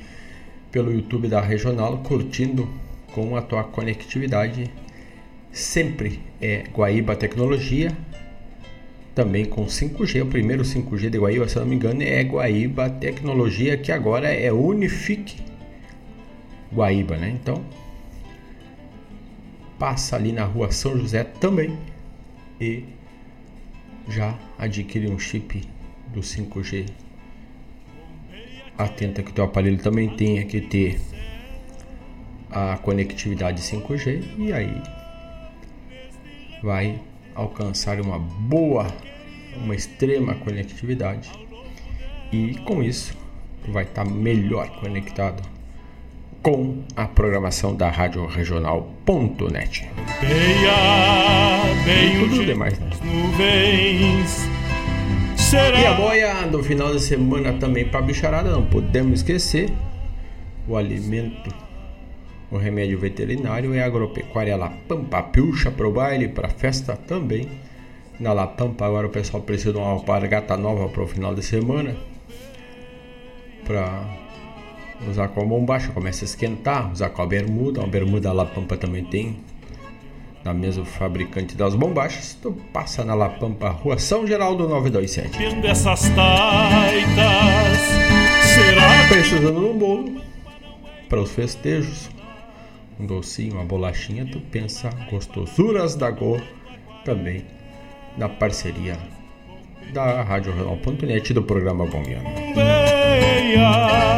pelo 0.71 0.93
YouTube 0.93 1.27
da 1.27 1.41
Regional, 1.41 1.97
curtindo 1.97 2.69
com 3.11 3.35
a 3.35 3.41
tua 3.41 3.63
conectividade. 3.63 4.71
Sempre 5.51 6.21
é 6.39 6.63
Guaíba 6.71 7.15
Tecnologia, 7.15 7.91
também 9.13 9.43
com 9.43 9.65
5G. 9.65 10.21
O 10.21 10.27
primeiro 10.27 10.63
5G 10.63 11.09
de 11.09 11.17
Guaíba, 11.17 11.49
se 11.49 11.59
não 11.59 11.65
me 11.65 11.75
engano, 11.75 12.03
é 12.03 12.23
Guaíba 12.23 12.89
Tecnologia, 12.89 13.75
que 13.75 13.91
agora 13.91 14.29
é 14.29 14.53
Unifique 14.53 15.41
Guaíba, 16.71 17.17
né? 17.17 17.37
Então, 17.41 17.65
passa 19.77 20.15
ali 20.15 20.31
na 20.31 20.45
rua 20.45 20.71
São 20.71 20.97
José 20.97 21.23
também 21.23 21.77
e 22.61 22.85
já 24.07 24.37
adquire 24.57 25.09
um 25.09 25.19
chip 25.19 25.67
do 26.13 26.21
5G. 26.21 26.85
Atenta 28.83 29.23
que 29.23 29.31
o 29.31 29.33
teu 29.33 29.43
aparelho 29.43 29.77
também 29.77 30.09
tenha 30.09 30.43
que 30.45 30.61
ter 30.61 30.99
a 32.51 32.77
conectividade 32.77 33.61
5G 33.61 34.23
e 34.37 34.51
aí 34.51 34.81
vai 36.61 36.99
alcançar 37.33 37.99
uma 38.01 38.19
boa, 38.19 38.87
uma 39.55 39.73
extrema 39.75 40.35
conectividade 40.35 41.31
e 42.31 42.55
com 42.65 42.83
isso 42.83 43.17
vai 43.67 43.83
estar 43.83 44.05
melhor 44.05 44.69
conectado 44.79 45.41
com 46.41 46.83
a 46.95 47.05
programação 47.05 47.75
da 47.75 47.89
Rádio 47.89 48.25
Regional.net. 48.25 49.87
E 51.87 52.29
tudo 52.29 52.45
demais, 52.45 52.79
né? 52.79 52.89
E 55.53 55.85
a 55.85 55.93
boia 55.93 56.47
do 56.47 56.63
final 56.63 56.93
de 56.93 57.01
semana 57.01 57.53
também 57.53 57.85
para 57.85 58.01
bicharada, 58.01 58.49
não 58.49 58.65
podemos 58.65 59.19
esquecer 59.19 59.69
o 60.67 60.77
alimento 60.77 61.53
o 62.51 62.57
remédio 62.57 62.99
veterinário 62.99 63.73
é 63.73 63.81
agropecuária 63.81 64.57
La 64.57 64.69
Pampa. 64.69 65.23
Pilcha 65.23 65.71
para 65.71 65.87
o 65.87 65.91
baile, 65.91 66.27
para 66.27 66.49
festa 66.49 66.97
também. 66.97 67.47
Na 68.19 68.33
La 68.33 68.45
Pampa 68.45 68.85
agora 68.85 69.07
o 69.07 69.09
pessoal 69.09 69.41
precisa 69.41 69.71
de 69.71 69.77
uma 69.77 69.87
alpargata 69.87 70.57
nova 70.57 70.89
para 70.89 71.01
o 71.01 71.07
final 71.07 71.33
de 71.33 71.41
semana. 71.41 71.95
Para 73.65 74.03
usar 75.09 75.29
com 75.29 75.41
a 75.41 75.45
bombacha, 75.45 75.93
começa 75.93 76.25
a 76.25 76.27
esquentar. 76.27 76.91
Usar 76.91 77.09
com 77.11 77.21
a 77.21 77.25
bermuda. 77.25 77.79
Uma 77.79 77.87
bermuda 77.87 78.33
La 78.33 78.45
Pampa 78.45 78.75
também 78.75 79.05
tem. 79.05 79.39
Na 80.43 80.53
mesma 80.53 80.85
fabricante 80.85 81.55
das 81.55 81.75
bombachas. 81.75 82.37
Tu 82.41 82.51
passa 82.73 83.03
na 83.03 83.13
La 83.13 83.29
Pampa, 83.29 83.69
Rua 83.69 83.99
São 83.99 84.25
Geraldo 84.25 84.67
927. 84.67 85.67
Essas 85.67 86.01
taitas, 86.09 87.77
será? 88.55 89.07
Precisando 89.07 89.59
de 89.59 89.65
um 89.65 89.77
bolo 89.77 90.21
para 91.07 91.21
os 91.21 91.31
festejos 91.31 92.09
um 93.01 93.05
docinho, 93.05 93.55
uma 93.55 93.65
bolachinha, 93.65 94.25
tu 94.25 94.39
pensa 94.39 94.89
Gostosuras 95.09 95.95
da 95.95 96.11
Go 96.11 96.39
também 97.03 97.43
na 98.17 98.29
parceria 98.29 98.97
da 99.91 100.21
Rádio 100.21 100.53
Regional.net 100.53 101.33
do 101.33 101.41
programa 101.41 101.85
Bombeando. 101.85 102.29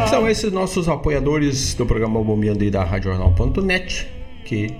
São 0.08 0.28
esses 0.28 0.52
nossos 0.52 0.88
apoiadores 0.88 1.74
do 1.74 1.86
programa 1.86 2.22
Bombeando 2.22 2.62
e 2.62 2.70
da 2.70 2.84
Rádio 2.84 3.10
Jornal.net 3.10 4.06
que 4.44 4.74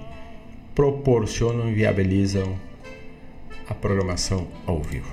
proporcionam 0.75 1.71
e 1.71 1.75
viabilizam 1.75 2.59
a 3.69 3.75
programação 3.75 4.47
ao 4.67 4.81
vivo. 4.81 5.11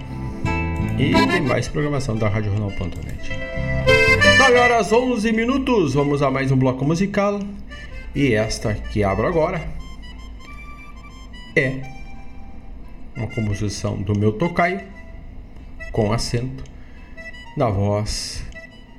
E 0.98 1.14
tem 1.28 1.42
mais 1.42 1.68
programação 1.68 2.16
da 2.16 2.28
Rádio 2.28 2.52
Jornal.net. 2.52 3.30
9 4.38 4.58
horas 4.58 4.92
11 4.92 5.32
minutos, 5.32 5.94
vamos 5.94 6.22
a 6.22 6.32
mais 6.32 6.52
um 6.52 6.58
bloco 6.58 6.84
musical. 6.84 7.40
E 8.14 8.34
esta 8.34 8.74
que 8.74 9.04
abro 9.04 9.28
agora 9.28 9.62
é 11.56 11.82
uma 13.16 13.28
composição 13.28 14.02
do 14.02 14.18
meu 14.18 14.34
tocaio 14.34 14.82
com 15.92 16.12
acento 16.12 16.64
na 17.56 17.70
voz 17.70 18.44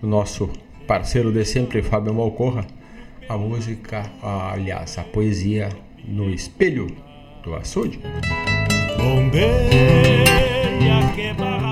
do 0.01 0.06
nosso 0.06 0.51
parceiro 0.86 1.32
de 1.32 1.44
sempre 1.44 1.82
Fábio 1.82 2.14
Malcorra, 2.14 2.66
a 3.28 3.36
música, 3.36 4.10
aliás, 4.22 4.98
a 4.98 5.02
poesia 5.02 5.70
no 6.05 6.31
espelho 6.31 6.87
do 7.43 7.55
açude. 7.55 8.01
Bombeia 8.97 10.23
que 11.15 11.33
barra 11.35 11.72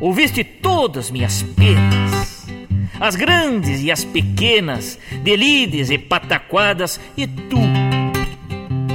Ouviste 0.00 0.44
todas 0.44 1.10
minhas 1.10 1.42
penas, 1.42 2.46
as 3.00 3.16
grandes 3.16 3.82
e 3.82 3.90
as 3.90 4.04
pequenas, 4.04 4.96
delides 5.24 5.90
e 5.90 5.98
pataquadas, 5.98 7.00
e 7.16 7.26
tu, 7.26 7.58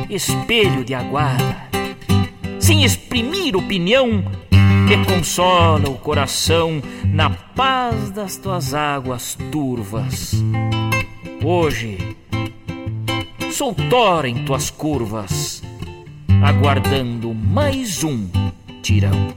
espelho 0.09 0.85
de 0.85 0.93
aguada, 0.93 1.57
sem 2.57 2.85
exprimir 2.85 3.53
opinião, 3.57 4.23
me 4.87 5.05
consola 5.05 5.89
o 5.89 5.97
coração 5.97 6.81
na 7.03 7.29
paz 7.29 8.09
das 8.11 8.37
tuas 8.37 8.73
águas 8.73 9.37
turvas. 9.51 10.41
Hoje, 11.43 12.15
sou 13.51 13.75
tora 13.75 14.29
em 14.29 14.45
tuas 14.45 14.69
curvas, 14.69 15.61
aguardando 16.41 17.33
mais 17.33 18.05
um 18.05 18.29
tirão. 18.81 19.33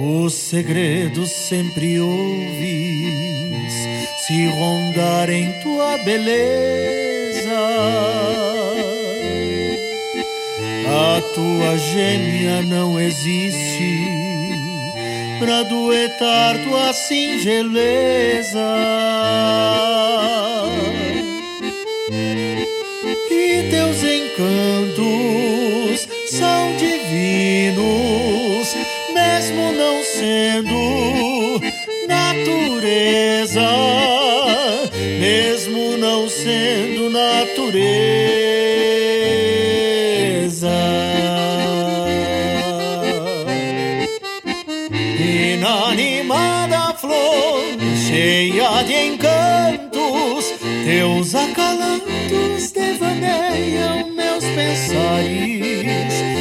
Os 0.00 0.32
segredos 0.34 1.30
sempre 1.30 2.00
ouvis 2.00 3.72
se 4.26 4.46
rondar 4.46 5.28
em 5.28 5.50
tua 5.60 5.98
beleza. 5.98 7.58
A 10.86 11.20
tua 11.34 11.76
gêmea 11.78 12.62
não 12.62 13.00
existe 13.00 14.06
pra 15.40 15.64
duetar 15.64 16.62
tua 16.62 16.92
singeleza. 16.92 18.60
E 23.30 23.68
teus 23.70 24.02
encantos 24.04 26.08
são 26.30 26.76
divinos, 26.76 28.37
mesmo 29.48 29.72
não 29.72 30.04
sendo 30.04 31.60
natureza, 32.06 33.66
mesmo 35.18 35.96
não 35.96 36.28
sendo 36.28 37.08
natureza. 37.08 37.48
Inanimada 45.18 46.92
flor, 46.94 47.62
cheia 48.06 48.82
de 48.82 48.92
encantos, 48.92 50.52
teus 50.84 51.34
acalantos 51.34 52.72
devaneiam 52.72 54.10
meus 54.10 54.44
pensares. 54.44 56.37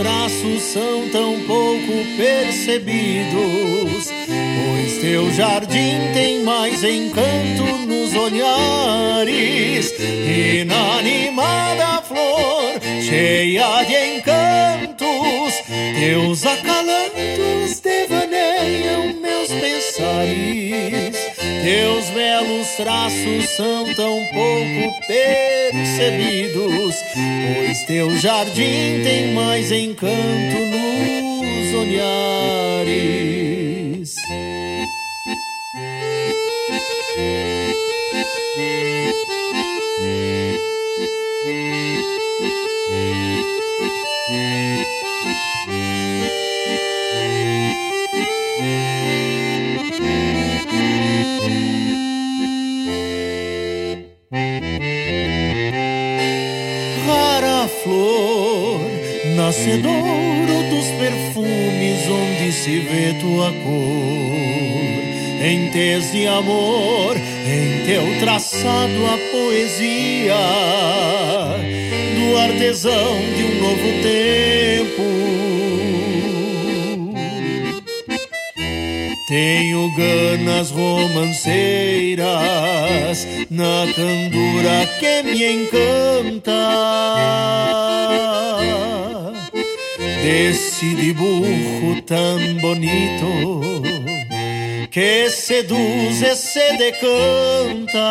Traços 0.00 0.62
são 0.62 1.10
tão 1.10 1.38
pouco 1.40 1.92
percebidos, 2.16 4.08
pois 4.08 4.98
teu 5.02 5.30
jardim 5.30 6.10
tem 6.14 6.42
mais 6.42 6.82
encanto 6.82 7.64
nos 7.86 8.14
olhares. 8.14 9.92
Inanimada 10.58 12.00
flor, 12.00 12.80
cheia 13.06 13.82
de 13.82 14.16
encantos, 14.16 15.62
teus 15.98 16.46
acalantos 16.46 17.80
devaneiam 17.80 19.20
meus 19.20 19.48
pensares. 19.48 21.19
Teus 21.62 22.08
belos 22.10 22.68
traços 22.76 23.48
são 23.50 23.84
tão 23.94 24.18
pouco 24.32 25.06
percebidos, 25.06 26.94
pois 27.14 27.84
teu 27.86 28.16
jardim 28.18 29.02
tem 29.04 29.34
mais 29.34 29.70
encanto 29.70 30.56
nos 30.70 31.74
olhares. 31.74 33.20
Conhecedouro 59.50 60.62
dos 60.70 60.86
perfumes 60.92 62.08
onde 62.08 62.52
se 62.52 62.78
vê 62.78 63.14
tua 63.20 63.50
cor. 63.50 64.78
Em 65.42 65.68
tez 65.72 66.12
de 66.12 66.28
amor, 66.28 67.16
em 67.16 67.84
teu 67.84 68.04
traçado 68.20 69.06
a 69.06 69.18
poesia 69.32 70.36
do 72.14 72.38
artesão 72.38 73.18
de 73.36 73.42
um 73.42 73.60
novo 73.60 73.92
tempo. 74.02 75.02
Tenho 79.26 79.92
ganas 79.96 80.70
romanceiras 80.70 83.26
na 83.50 83.88
candura 83.94 84.86
que 85.00 85.24
me 85.24 85.64
encanta. 85.64 86.70
Desse 90.22 90.94
dibujo 90.94 92.02
tão 92.02 92.38
bonito 92.60 93.70
que 94.90 95.30
seduz 95.30 96.20
e 96.20 96.36
se 96.36 96.76
decanta. 96.76 98.10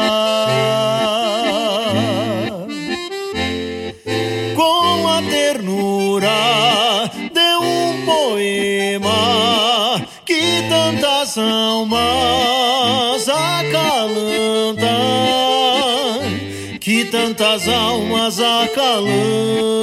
Com 4.55 5.07
a 5.07 5.21
ternura 5.21 7.11
de 7.31 7.55
um 7.63 8.05
poema 8.05 10.01
que 10.25 10.63
tantas 10.67 11.37
almas 11.37 13.29
acalanta, 13.29 14.97
que 16.79 17.05
tantas 17.05 17.67
almas 17.67 18.39
acalanta. 18.39 19.79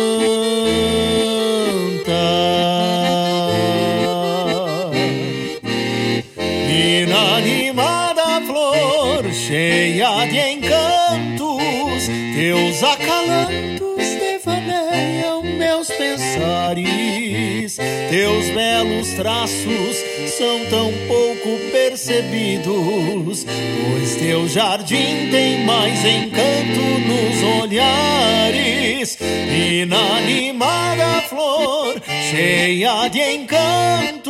Teus 18.16 18.48
belos 18.48 19.12
traços 19.12 19.96
são 20.38 20.64
tão 20.70 20.90
pouco 21.06 21.58
percebidos, 21.70 23.44
pois 23.44 24.16
teu 24.16 24.48
jardim 24.48 25.28
tem 25.30 25.66
mais 25.66 26.02
encanto 26.02 26.80
nos 27.06 27.42
olhares. 27.62 29.18
Inanimada 29.20 31.20
flor, 31.28 32.00
cheia 32.30 33.06
de 33.08 33.20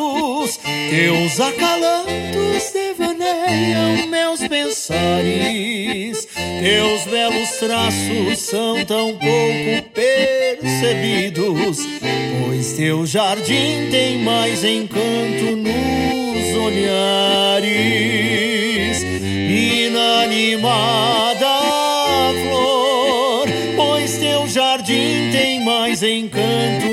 encantos, 0.07 0.59
teus 0.91 1.41
acalantos 1.41 2.73
devaneiam 2.73 4.07
meus 4.09 4.41
pensares, 4.47 6.29
teus 6.63 7.05
belos 7.05 7.51
traços 7.59 8.39
são 8.39 8.85
tão 8.85 9.15
pouco 9.17 9.83
percebidos, 9.93 11.79
pois 12.45 12.73
teu 12.75 13.07
jardim 13.07 13.89
tem 13.91 14.19
mais 14.19 14.63
encanto 14.65 15.57
nos 15.57 16.57
olhares. 16.57 17.67
Inanimada 19.87 21.47
flor, 22.45 23.47
pois 23.77 24.19
teu 24.19 24.47
jardim 24.49 25.31
tem 25.33 25.65
mais 25.65 26.03
encanto 26.03 26.86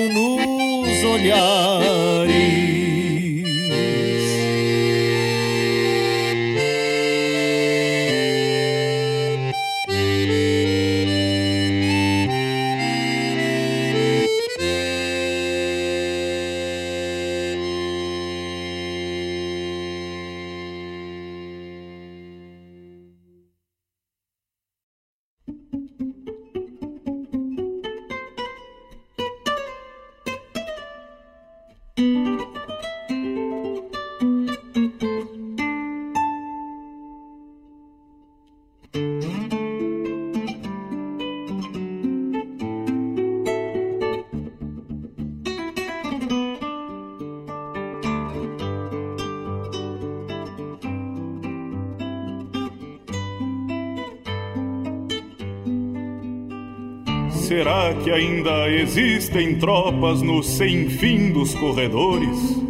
existem 59.33 59.55
tropas 59.55 60.21
no 60.21 60.43
sem 60.43 60.87
fim 60.87 61.31
dos 61.31 61.55
corredores? 61.55 62.61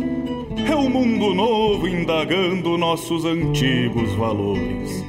É 0.66 0.74
o 0.74 0.90
mundo 0.90 1.34
novo 1.34 1.88
indagando 1.88 2.78
nossos 2.78 3.26
antigos 3.26 4.14
valores. 4.14 5.04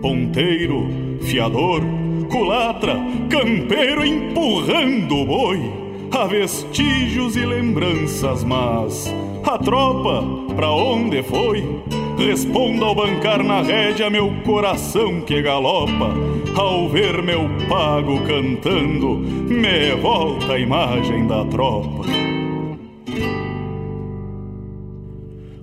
Ponteiro, 0.00 0.86
fiador, 1.22 1.82
culatra, 2.30 2.96
campeiro 3.28 4.06
empurrando 4.06 5.16
o 5.16 5.26
boi. 5.26 5.60
Há 6.12 6.26
vestígios 6.26 7.34
e 7.34 7.44
lembranças, 7.44 8.44
mas 8.44 9.12
a 9.42 9.58
tropa 9.58 10.22
pra 10.54 10.70
onde 10.70 11.20
foi? 11.24 11.64
Responda 12.18 12.84
ao 12.84 12.94
bancar 12.94 13.42
na 13.42 13.62
rédea 13.62 14.08
meu 14.10 14.32
coração 14.44 15.20
que 15.22 15.42
galopa. 15.42 16.14
Ao 16.56 16.88
ver 16.88 17.22
meu 17.22 17.48
pago 17.68 18.20
cantando, 18.26 19.16
me 19.16 19.94
volta 19.96 20.52
a 20.54 20.58
imagem 20.58 21.26
da 21.26 21.44
tropa. 21.46 22.04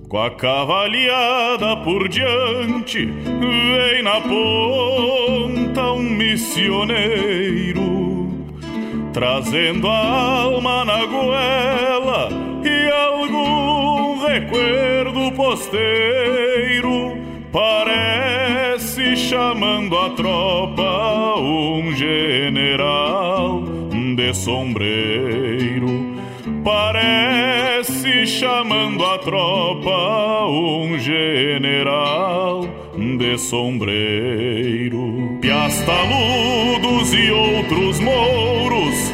Com 0.08 0.18
a 0.18 0.30
cavalhada 0.30 1.76
por 1.84 2.08
diante, 2.08 3.06
vem 3.06 4.02
na 4.02 4.20
ponta 4.20 5.92
um 5.92 6.02
missioneiro, 6.02 7.80
trazendo 9.12 9.86
a 9.86 10.42
alma 10.42 10.84
na 10.84 11.06
goela 11.06 12.28
e 12.64 12.90
algum 12.90 13.69
recuerdo 14.30 15.32
posteiro. 15.32 17.18
Parece 17.52 19.16
chamando 19.16 19.98
a 19.98 20.10
tropa 20.10 21.34
um 21.38 21.92
general 21.96 23.64
de 24.14 24.34
sombreiro. 24.34 26.14
Parece 26.62 28.26
chamando 28.26 29.04
a 29.04 29.18
tropa 29.18 30.46
um 30.46 30.96
general 30.98 32.68
de 33.18 33.38
sombreiro. 33.38 35.38
Piastaludos 35.40 37.14
e 37.14 37.30
outros 37.32 37.98
mouros 37.98 39.12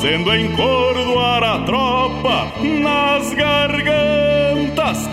fazendo 0.00 0.34
encordoar 0.34 1.44
a 1.44 1.58
tropa 1.58 2.50
nas 2.80 3.34
gargantas 3.34 5.06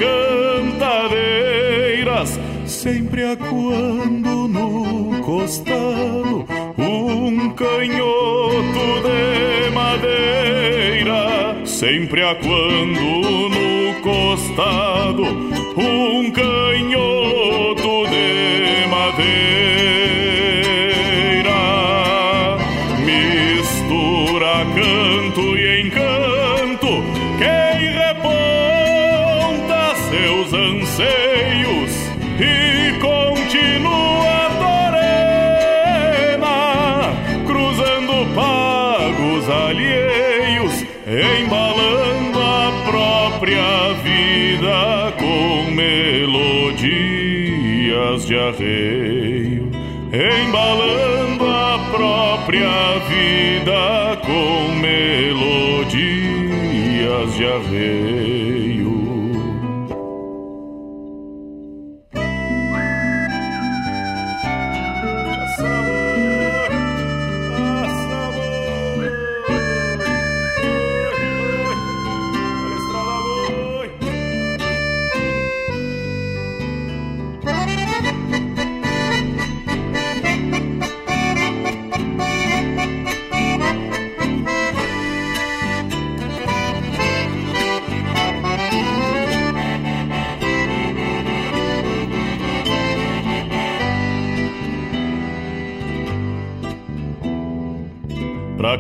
cantadeiras, 0.80 2.40
sempre 2.66 3.26
acuando 3.26 4.48
no 4.48 5.22
costado 5.24 6.46
um 6.78 7.50
canhoto 7.50 9.02
de 9.04 9.70
madeira, 9.72 11.58
sempre 11.66 12.24
acuando 12.24 13.50
no 13.50 13.94
costado 14.02 15.24
um 15.76 16.32
canhoto 16.32 17.37
arreio, 48.48 49.70
embalando 50.14 51.46
a 51.46 51.80
própria 51.92 53.00
vida 53.10 54.18
com 54.26 54.72
melodias 54.76 55.98
de 57.36 57.46
arreio. 57.46 58.27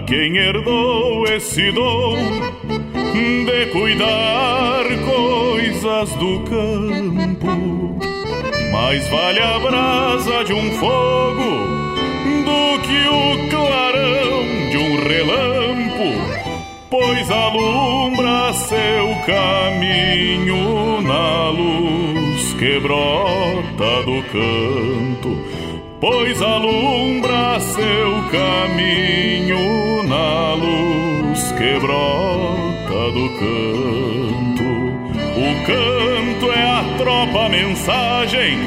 Quem 0.07 0.38
herdou 0.38 1.25
esse 1.25 1.69
dom 1.73 2.15
de 3.13 3.65
cuidar 3.73 4.85
coisas 5.05 6.09
do 6.15 6.39
campo, 6.41 7.99
mais 8.71 9.05
vale 9.09 9.39
a 9.39 9.59
brasa 9.59 10.45
de 10.45 10.53
um 10.53 10.71
fogo 10.71 11.67
do 12.45 12.79
que 12.84 13.07
o 13.09 13.49
clarão 13.49 14.45
de 14.71 14.77
um 14.77 14.95
relampo, 15.07 16.07
pois 16.89 17.29
alumbra 17.29 18.53
seu 18.53 19.13
caminho 19.25 21.01
na 21.01 21.49
luz 21.49 22.53
que 22.53 22.79
brota 22.79 24.03
do 24.03 24.23
canto 24.31 25.57
pois 25.99 26.41
alumbra 26.41 27.59
seu 27.59 28.23
caminho 28.31 29.86
canto. 33.38 34.65
O 35.38 35.53
canto 35.65 36.51
é 36.51 36.64
a 36.64 36.84
tropa 36.97 37.47
mensagem 37.49 38.57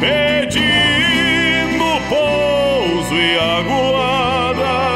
pedindo 0.00 2.00
pouso 2.08 3.14
e 3.14 3.38
aguada. 3.38 4.88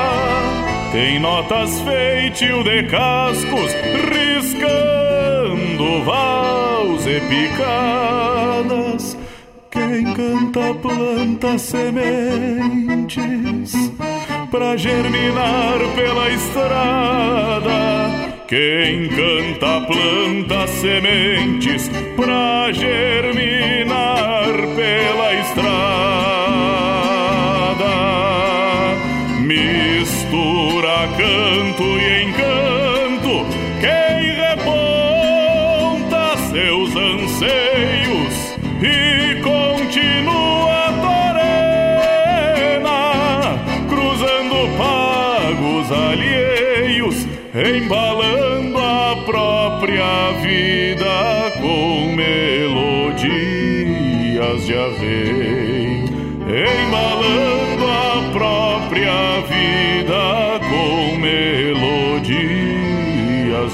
Tem 0.93 1.19
notas 1.19 1.81
feitio 1.81 2.63
de 2.63 2.85
cascos 2.85 3.73
riscando 4.13 6.05
vals 6.05 7.07
e 7.07 7.21
picadas 7.21 9.17
quem 9.71 10.05
canta 10.15 10.75
planta 10.81 11.59
sementes 11.59 13.73
pra 14.53 14.77
germinar 14.77 15.79
pela 15.97 16.31
estrada. 16.31 18.34
Quem 18.47 19.09
canta 19.09 19.81
planta 19.87 20.67
sementes 20.67 21.89
pra 22.15 22.71
germinar 22.73 24.53
pela 24.77 25.35
estrada. 25.35 25.65
Mistura 29.41 31.09
canto 31.17 31.94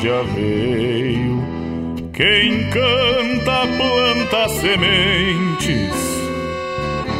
de 0.00 0.08
arreio. 0.08 1.44
Quem 2.14 2.70
canta 2.70 3.66
planta 3.76 4.48
sementes 4.48 6.20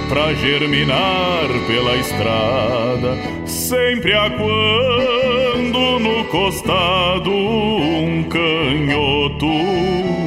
pra 0.08 0.32
germinar 0.34 1.46
pela 1.66 1.96
estrada, 1.96 3.18
sempre 3.46 4.14
a 4.14 4.30
quando 4.30 6.00
no 6.00 6.24
costado 6.24 7.30
um 7.30 8.24
canhoto 8.24 9.46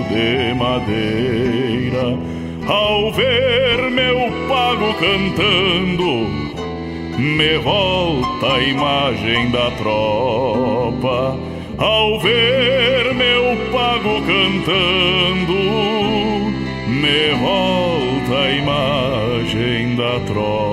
de 0.09 0.53
madeira. 0.53 2.17
Ao 2.67 3.11
ver 3.11 3.89
meu 3.89 4.31
pago 4.47 4.93
cantando, 4.93 6.27
me 7.17 7.57
volta 7.57 8.53
a 8.53 8.63
imagem 8.63 9.49
da 9.51 9.71
tropa 9.71 11.52
ao 11.77 12.19
ver 12.19 13.13
meu 13.13 13.57
pago 13.71 14.21
cantando, 14.21 15.53
me 16.87 17.31
volta 17.41 18.39
a 18.39 18.51
imagem 18.51 19.95
da 19.95 20.19
tropa. 20.25 20.72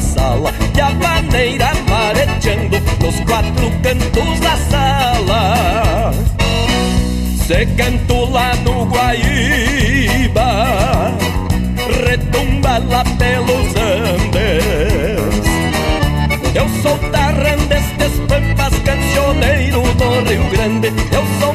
Sala 0.00 0.52
E 0.76 0.80
a 0.80 0.90
maneira 0.90 1.72
mareteando 1.88 2.78
nos 3.00 3.20
quatro 3.20 3.70
cantos 3.82 4.40
da 4.40 4.56
sala. 4.70 6.12
Se 7.46 7.66
canto 7.76 8.30
lá 8.30 8.54
no 8.56 8.84
Guaíba 8.86 10.48
Retumba 12.06 12.78
lá 12.88 13.04
pelos 13.18 13.74
Andes. 13.76 15.48
Eu 16.54 16.68
sou 16.82 16.98
tarran 17.10 17.56
destes 17.68 18.18
pampas 18.28 18.74
cancioneiro 18.84 19.82
do 19.82 20.28
Rio 20.28 20.50
Grande. 20.50 20.88
Eu 21.12 21.24
sou 21.40 21.54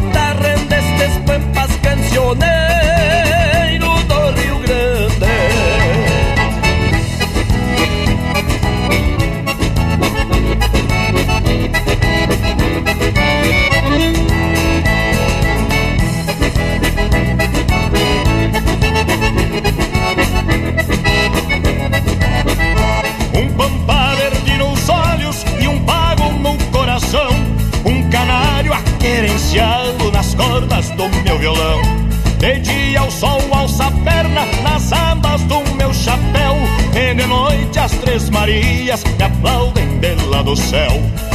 me 39.02 39.24
aplaudem 39.24 39.98
de 39.99 40.14
lá 40.28 40.44
do 40.44 40.56
céu. 40.56 40.91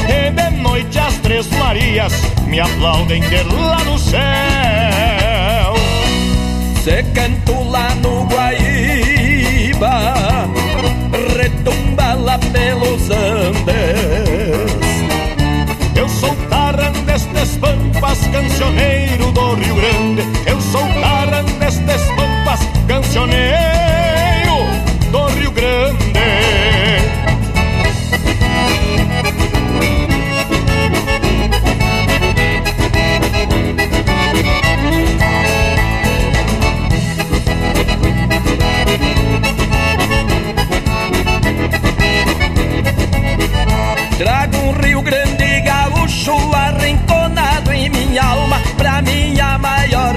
E 0.08 0.30
de 0.30 0.50
noite 0.62 0.96
as 0.98 1.14
três 1.16 1.48
marias 1.58 2.12
me 2.46 2.60
aplaudem 2.60 3.20
de 3.20 3.42
lá 3.42 3.78
do 3.78 3.98
céu. 3.98 4.20
Se 6.84 7.02
canto 7.12 7.68
lá 7.68 7.92
no 7.96 8.26
Guaíba 8.26 9.88
Retumba 11.36 12.14
lá 12.14 12.38
pelos 12.38 13.10
Andes. 13.10 13.68
Eu 15.96 16.08
sou 16.08 16.34
tarran 16.48 16.92
destes 17.06 17.56
pampas, 17.56 18.20
cancioneiro 18.28 18.87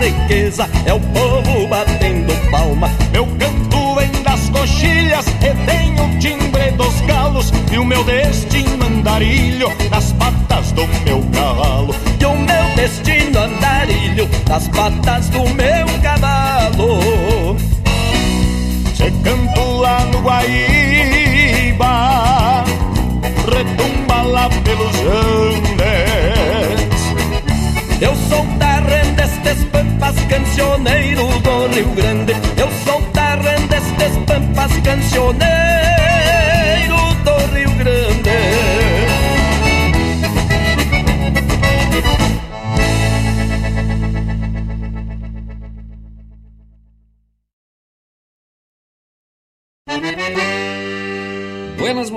riqueza 0.01 0.69
é 0.85 0.93
o 0.93 0.99
povo 0.99 1.67
batendo 1.67 2.33
palma 2.51 2.89
Meu 3.11 3.25
canto 3.25 3.95
vem 3.95 4.23
das 4.23 4.49
coxilhas 4.49 5.25
tem 5.65 5.93
o 5.99 6.19
timbre 6.19 6.71
dos 6.71 7.01
galos 7.01 7.51
e 7.71 7.77
o 7.77 7.85
meu 7.85 8.03
destino 8.03 8.85
andarilho 8.85 9.69
nas 9.89 10.11
patas 10.13 10.71
do 10.71 10.87
meu 11.03 11.23
cavalo. 11.33 11.95
E 12.19 12.25
o 12.25 12.35
meu 12.35 12.75
destino 12.75 13.39
andarilho 13.39 14.29
nas 14.47 14.67
patas 14.67 15.29
do 15.29 15.39
meu 15.49 15.87
cavalo 16.01 17.57
Se 18.93 19.11
canto 19.23 19.61
lá 19.79 20.05
no 20.05 20.21
Guaíba, 20.21 21.93
retumba 23.51 24.21
lá 24.21 24.49
pelos 24.63 24.95
Andes. 24.95 25.80
Pampas 30.11 30.25
cancioneiro 30.25 31.27
do 31.39 31.67
Rio 31.67 31.89
Grande. 31.95 32.33
Eu 32.57 32.69
sou 32.83 33.01
tarran 33.13 33.65
destes 33.67 34.17
pampas 34.27 34.71
cancioneiro 34.83 35.41
do 37.23 37.55
Rio 37.55 37.71
Grande 37.71 38.40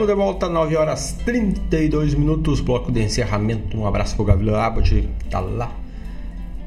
Estamos 0.00 0.16
de 0.16 0.24
volta, 0.24 0.48
9 0.48 0.76
horas 0.76 1.12
32 1.26 2.14
minutos, 2.14 2.60
bloco 2.60 2.90
de 2.90 3.02
encerramento. 3.02 3.76
Um 3.76 3.86
abraço 3.86 4.16
pro 4.16 4.24
Gabriel 4.24 4.56
Abad, 4.56 4.88
que 4.88 5.24
tá 5.28 5.40
lá 5.40 5.76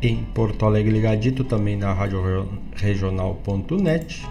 em 0.04 0.18
Porto 0.36 0.68
Alegre 0.68 0.92
ligadito, 0.92 1.44
também 1.44 1.76
na 1.76 1.92
rádio 1.94 2.48
regional.net. 2.76 4.24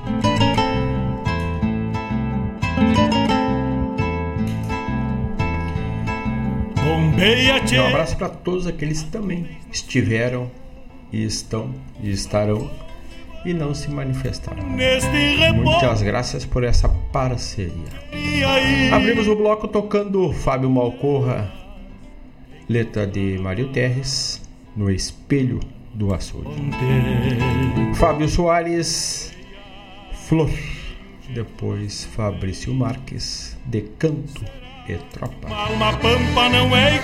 Um 7.74 7.86
abraço 7.88 8.16
para 8.16 8.28
todos 8.28 8.68
aqueles 8.68 9.02
que 9.02 9.10
também 9.10 9.48
estiveram 9.72 10.48
e 11.12 11.24
estão 11.24 11.74
e 12.00 12.12
estarão 12.12 12.70
e 13.44 13.52
não 13.52 13.74
se 13.74 13.90
manifestaram. 13.90 14.62
Muitas 15.54 16.02
graças 16.02 16.44
por 16.44 16.64
essa 16.64 16.88
parceria. 17.12 17.72
Abrimos 18.92 19.26
o 19.26 19.34
bloco 19.34 19.68
tocando 19.68 20.32
Fábio 20.32 20.70
Malcorra, 20.70 21.52
letra 22.68 23.06
de 23.06 23.38
Mário 23.38 23.68
Terres, 23.68 24.42
no 24.76 24.90
espelho 24.90 25.60
do 25.94 26.14
açude. 26.14 26.50
Fábio 27.94 28.28
Soares, 28.28 29.32
Flor. 30.26 30.50
Depois 31.34 32.04
Fabrício 32.04 32.74
Marques, 32.74 33.56
de 33.64 33.80
Canto 33.98 34.44
e 34.86 34.96
Tropa. 35.12 35.48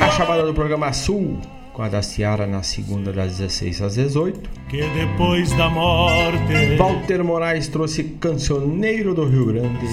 A 0.00 0.10
chamada 0.10 0.44
do 0.44 0.52
programa 0.52 0.92
Sul 0.92 1.40
com 1.78 1.84
a 1.84 1.88
da 1.88 2.02
Ciara 2.02 2.44
na 2.44 2.60
segunda 2.60 3.12
das 3.12 3.38
16 3.38 3.82
às 3.82 3.94
18. 3.94 4.50
Que 4.68 4.82
depois 4.88 5.52
da 5.52 5.70
morte. 5.70 6.74
Walter 6.76 7.22
Moraes 7.22 7.68
trouxe 7.68 8.02
Cancioneiro 8.02 9.14
do 9.14 9.24
Rio 9.24 9.46
Grande. 9.46 9.86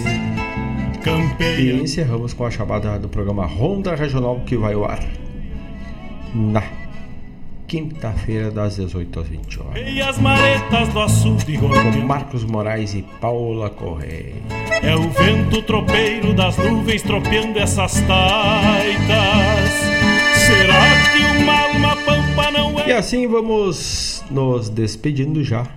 Campeia. 1.03 1.73
E 1.73 1.83
encerramos 1.83 2.33
com 2.33 2.43
a 2.43 2.49
chamada 2.49 2.97
do 2.97 3.07
programa 3.07 3.45
Ronda 3.45 3.93
Regional 3.93 4.39
que 4.47 4.57
vai 4.57 4.73
ao 4.73 4.83
ar 4.83 4.99
na 6.33 6.63
quinta-feira 7.67 8.49
das 8.49 8.77
18 8.77 9.19
às 9.19 9.27
20 9.27 9.61
horas. 9.61 9.83
E 9.87 10.01
as 10.01 10.17
maretas 10.17 10.89
do 10.89 10.99
açude 10.99 11.55
Com 11.59 11.67
Marcos 12.03 12.43
Moraes 12.43 12.95
e 12.95 13.03
Paula 13.21 13.69
Correia. 13.69 14.33
É 14.81 14.95
o 14.95 15.07
vento 15.11 15.61
tropeiro 15.61 16.33
das 16.33 16.57
nuvens 16.57 17.03
tropeando 17.03 17.59
essas 17.59 17.93
taitas. 18.01 19.69
Será 20.45 20.83
que 21.11 21.43
uma 21.43 21.64
é? 22.85 22.89
E 22.89 22.91
assim 22.91 23.27
vamos 23.27 24.23
nos 24.29 24.69
despedindo 24.69 25.43
já, 25.43 25.67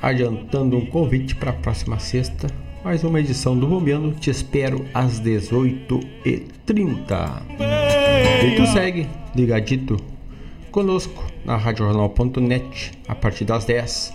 adiantando 0.00 0.76
um 0.76 0.86
convite 0.86 1.34
para 1.34 1.50
a 1.50 1.54
próxima 1.54 1.98
sexta. 1.98 2.48
mais 2.84 3.02
uma 3.02 3.18
edição 3.18 3.58
do 3.58 3.66
Bombeando. 3.66 4.12
Te 4.12 4.30
espero 4.30 4.84
às 4.94 5.20
18h30. 5.20 7.42
E 8.44 8.56
tu 8.56 8.66
segue, 8.66 9.08
ligadito, 9.34 9.96
conosco 10.70 11.24
na 11.44 11.56
RadioJornal.net 11.56 12.92
a 13.08 13.14
partir 13.14 13.44
das 13.44 13.64
10 13.64 14.14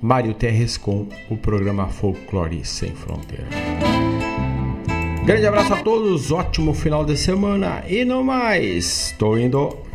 Mário 0.00 0.34
Terres 0.34 0.76
com 0.76 1.08
o 1.28 1.36
programa 1.36 1.88
Folclore 1.88 2.64
Sem 2.64 2.94
Fronteira. 2.94 3.46
Grande 5.24 5.46
abraço 5.46 5.74
a 5.74 5.82
todos, 5.82 6.30
ótimo 6.30 6.72
final 6.72 7.04
de 7.04 7.16
semana 7.16 7.82
e 7.88 8.04
não 8.04 8.22
mais. 8.22 9.10
Estou 9.10 9.36
indo. 9.36 9.85